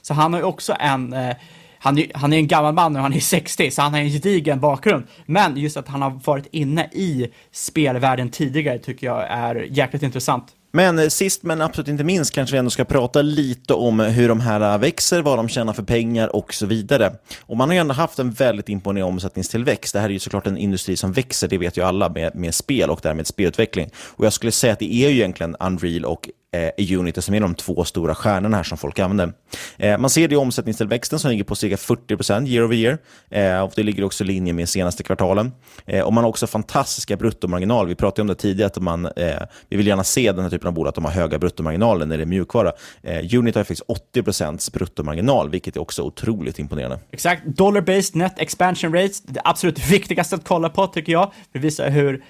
[0.02, 1.36] Så han har ju också en eh,
[1.82, 4.08] han är, han är en gammal man och han är 60, så han har en
[4.08, 5.06] gedigen bakgrund.
[5.26, 10.44] Men just att han har varit inne i spelvärlden tidigare tycker jag är jäkligt intressant.
[10.72, 14.28] Men eh, sist men absolut inte minst kanske vi ändå ska prata lite om hur
[14.28, 17.12] de här eh, växer, vad de tjänar för pengar och så vidare.
[17.40, 19.92] Och man har ju ändå haft en väldigt imponerande omsättningstillväxt.
[19.92, 22.54] Det här är ju såklart en industri som växer, det vet ju alla, med, med
[22.54, 23.90] spel och därmed spelutveckling.
[23.96, 27.34] Och jag skulle säga att det är ju egentligen Unreal och Eh, i Unity som
[27.34, 29.32] är de två stora stjärnorna här som folk använder.
[29.78, 32.98] Eh, man ser det i omsättningstillväxten som ligger på cirka 40% year over year.
[33.30, 35.52] Eh, och det ligger också i linje med senaste kvartalen.
[35.86, 37.86] Eh, och man har också fantastiska bruttomarginal.
[37.86, 40.68] Vi pratade om det tidigare, att man, eh, vi vill gärna se den här typen
[40.68, 42.72] av bolag, att de har höga bruttomarginaler när det är mjukvara.
[43.02, 46.98] Eh, Unity har faktiskt 80% bruttomarginal, vilket är också otroligt imponerande.
[47.10, 47.46] Exakt.
[47.46, 51.32] Dollar-based net expansion rates, det absolut viktigaste att kolla på tycker jag.
[51.52, 52.24] Det visar hur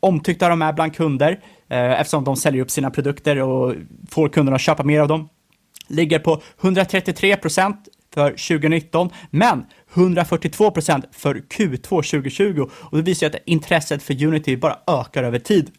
[0.00, 3.74] omtyckta de är bland kunder Eh, eftersom de säljer upp sina produkter och
[4.10, 5.28] får kunderna att köpa mer av dem.
[5.88, 9.64] Ligger på 133 procent för 2019, men
[9.94, 15.38] 142 procent för Q2 2020 och det visar att intresset för Unity bara ökar över
[15.38, 15.70] tid.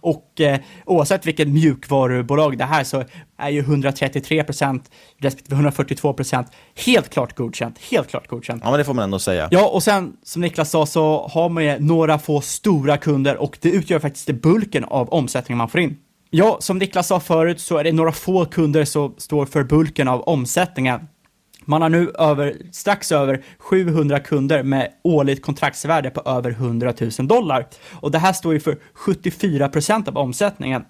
[0.00, 3.04] Och eh, oavsett vilket mjukvarubolag det här så
[3.38, 6.46] är ju 133 procent respektive 142 procent
[6.86, 7.78] helt klart godkänt.
[7.90, 8.62] Helt klart godkänt.
[8.64, 9.48] Ja, men det får man ändå säga.
[9.50, 13.58] Ja, och sen som Niklas sa så har man ju några få stora kunder och
[13.60, 15.96] det utgör faktiskt det bulken av omsättningen man får in.
[16.30, 20.08] Ja, som Niklas sa förut så är det några få kunder som står för bulken
[20.08, 21.00] av omsättningen.
[21.68, 27.28] Man har nu över, strax över 700 kunder med årligt kontraktsvärde på över 100 000
[27.28, 27.66] dollar.
[27.90, 30.84] Och det här står ju för 74 procent av omsättningen.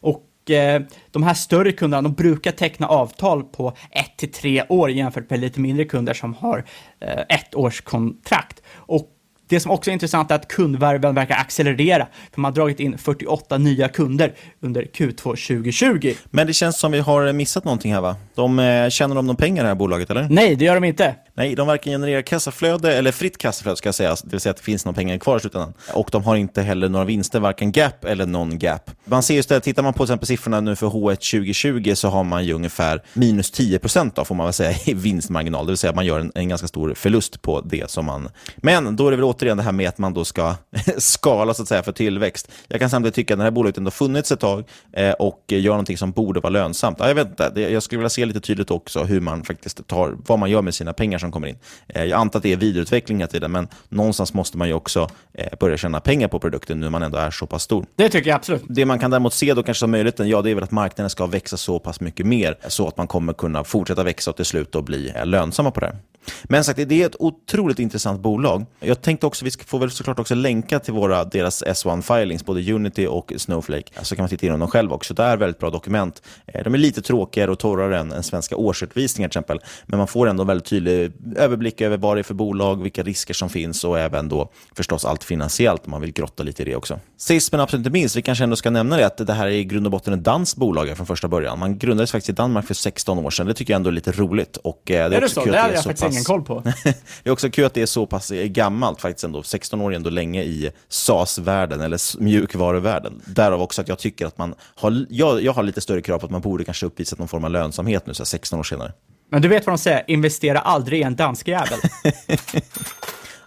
[0.00, 4.90] Och eh, de här större kunderna, de brukar teckna avtal på 1 till 3 år
[4.90, 6.64] jämfört med lite mindre kunder som har
[7.00, 8.62] eh, ett års kontrakt.
[8.74, 9.08] Och
[9.50, 12.98] det som också är intressant är att kundvärven verkar accelerera, för man har dragit in
[12.98, 16.14] 48 nya kunder under Q2 2020.
[16.30, 18.16] Men det känns som vi har missat någonting här va?
[18.34, 20.28] De, eh, tjänar de någon pengar det här bolaget eller?
[20.30, 21.14] Nej, det gör de inte.
[21.40, 24.56] Nej, de varken genererar kassaflöde eller fritt kassaflöde ska jag säga, det vill säga att
[24.56, 25.74] det finns några pengar kvar i slutändan.
[25.94, 28.90] Och de har inte heller några vinster, varken gap eller non-gap.
[29.04, 32.08] Man ser just det, tittar man på till exempel siffrorna nu för H1 2020 så
[32.08, 35.78] har man ju ungefär minus 10 procent får man väl säga i vinstmarginal, det vill
[35.78, 38.28] säga att man gör en, en ganska stor förlust på det som man...
[38.56, 40.54] Men då är det väl återigen det här med att man då ska
[40.98, 42.50] skala så att säga för tillväxt.
[42.68, 45.72] Jag kan samtidigt tycka att det här bolaget ändå funnits ett tag eh, och gör
[45.72, 46.96] någonting som borde vara lönsamt.
[47.00, 50.16] Ja, jag vet inte, jag skulle vilja se lite tydligt också hur man faktiskt tar,
[50.26, 51.58] vad man gör med sina pengar som som kommer in.
[51.88, 55.08] Eh, jag antar att det är vidareutveckling hela tiden, men någonstans måste man ju också
[55.34, 57.86] eh, börja tjäna pengar på produkten nu när man ändå är så pass stor.
[57.96, 58.62] Det tycker jag absolut.
[58.68, 61.10] Det man kan däremot se då kanske som möjligheten, ja det är väl att marknaden
[61.10, 64.44] ska växa så pass mycket mer så att man kommer kunna fortsätta växa och till
[64.44, 65.96] slut då bli eh, lönsamma på det här.
[66.44, 68.66] Men sagt, det är ett otroligt intressant bolag.
[68.80, 73.06] Jag tänkte också, vi får väl såklart också länka till våra, deras S1-filings, både Unity
[73.06, 75.14] och Snowflake, så kan man titta igenom dem själv också.
[75.14, 76.22] Det är väldigt bra dokument.
[76.64, 80.28] De är lite tråkigare och torrare än, än svenska årsredovisningar till exempel, men man får
[80.28, 83.84] ändå en väldigt tydlig överblick över vad det är för bolag, vilka risker som finns
[83.84, 87.00] och även då förstås allt finansiellt om man vill grotta lite i det också.
[87.16, 89.50] Sist men absolut inte minst, vi kanske ändå ska nämna det, att det här är
[89.50, 91.58] i grund och botten ett danskt bolag från första början.
[91.58, 93.46] Man grundades faktiskt i Danmark för 16 år sedan.
[93.46, 94.56] Det tycker jag ändå är lite roligt.
[94.56, 95.44] Och, eh, det är, är det så?
[95.44, 96.12] Det hade jag faktiskt pass...
[96.12, 96.60] ingen koll på.
[96.84, 96.94] det
[97.24, 99.42] är också kul att det är så pass gammalt faktiskt ändå.
[99.42, 103.22] 16 år är ändå länge i SAS-världen eller mjukvaruvärlden.
[103.26, 106.26] Därav också att jag tycker att man har, jag, jag har lite större krav på
[106.26, 108.92] att man borde kanske uppvisa någon form av lönsamhet nu, så 16 år senare.
[109.30, 111.78] Men du vet vad de säger, investera aldrig i en dansk jävel.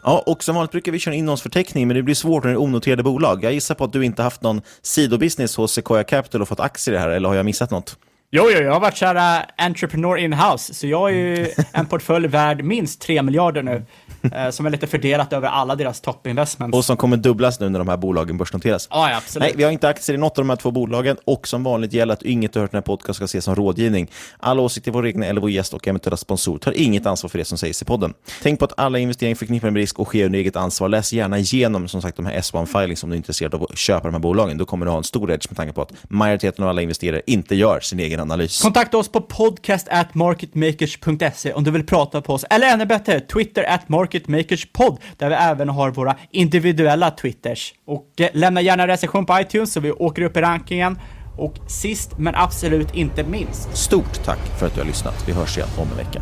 [0.05, 2.61] Ja, och som vanligt brukar vi köra innehållsförteckning, men det blir svårt när det är
[2.61, 3.43] onoterade bolag.
[3.43, 6.93] Jag gissar på att du inte haft någon sidobusiness hos Sequoia Capital och fått aktier
[6.93, 7.97] i det här, eller har jag missat något?
[8.35, 11.85] Jo, jo, jag har varit så här uh, entrepreneur in-house, så jag har ju en
[11.85, 13.85] portfölj värd minst 3 miljarder nu.
[14.31, 16.77] Eh, som är lite fördelat över alla deras toppinvestments.
[16.77, 18.87] Och som kommer dubblas nu när de här bolagen börsnoteras.
[18.91, 19.47] Ja, ja, absolut.
[19.47, 21.93] Nej, vi har inte aktier i något av de här två bolagen och som vanligt
[21.93, 24.11] gäller att inget du hört i den här podcasten ska ses som rådgivning.
[24.39, 27.45] Alla åsikter vår egna eller vår gäst och eventuella sponsor tar inget ansvar för det
[27.45, 28.13] som sägs i podden.
[28.41, 30.89] Tänk på att alla investeringar förknippade med risk och sker under eget ansvar.
[30.89, 34.07] Läs gärna igenom som sagt de här S1-filings om du är intresserad av att köpa
[34.07, 34.57] de här bolagen.
[34.57, 37.21] Då kommer du ha en stor edge med tanke på att majoriteten av alla investerare
[37.25, 38.61] inte gör sin egen analys.
[38.61, 43.19] Kontakta oss på podcast at marketmakers.se om du vill prata på oss, eller ännu bättre,
[43.19, 47.73] Twitter at marketmakerspod där vi även har våra individuella Twitters.
[47.85, 50.99] Och eh, lämna gärna recension på iTunes så vi åker upp i rankingen.
[51.37, 53.77] Och sist men absolut inte minst.
[53.77, 55.23] Stort tack för att du har lyssnat.
[55.27, 56.21] Vi hörs igen om en vecka.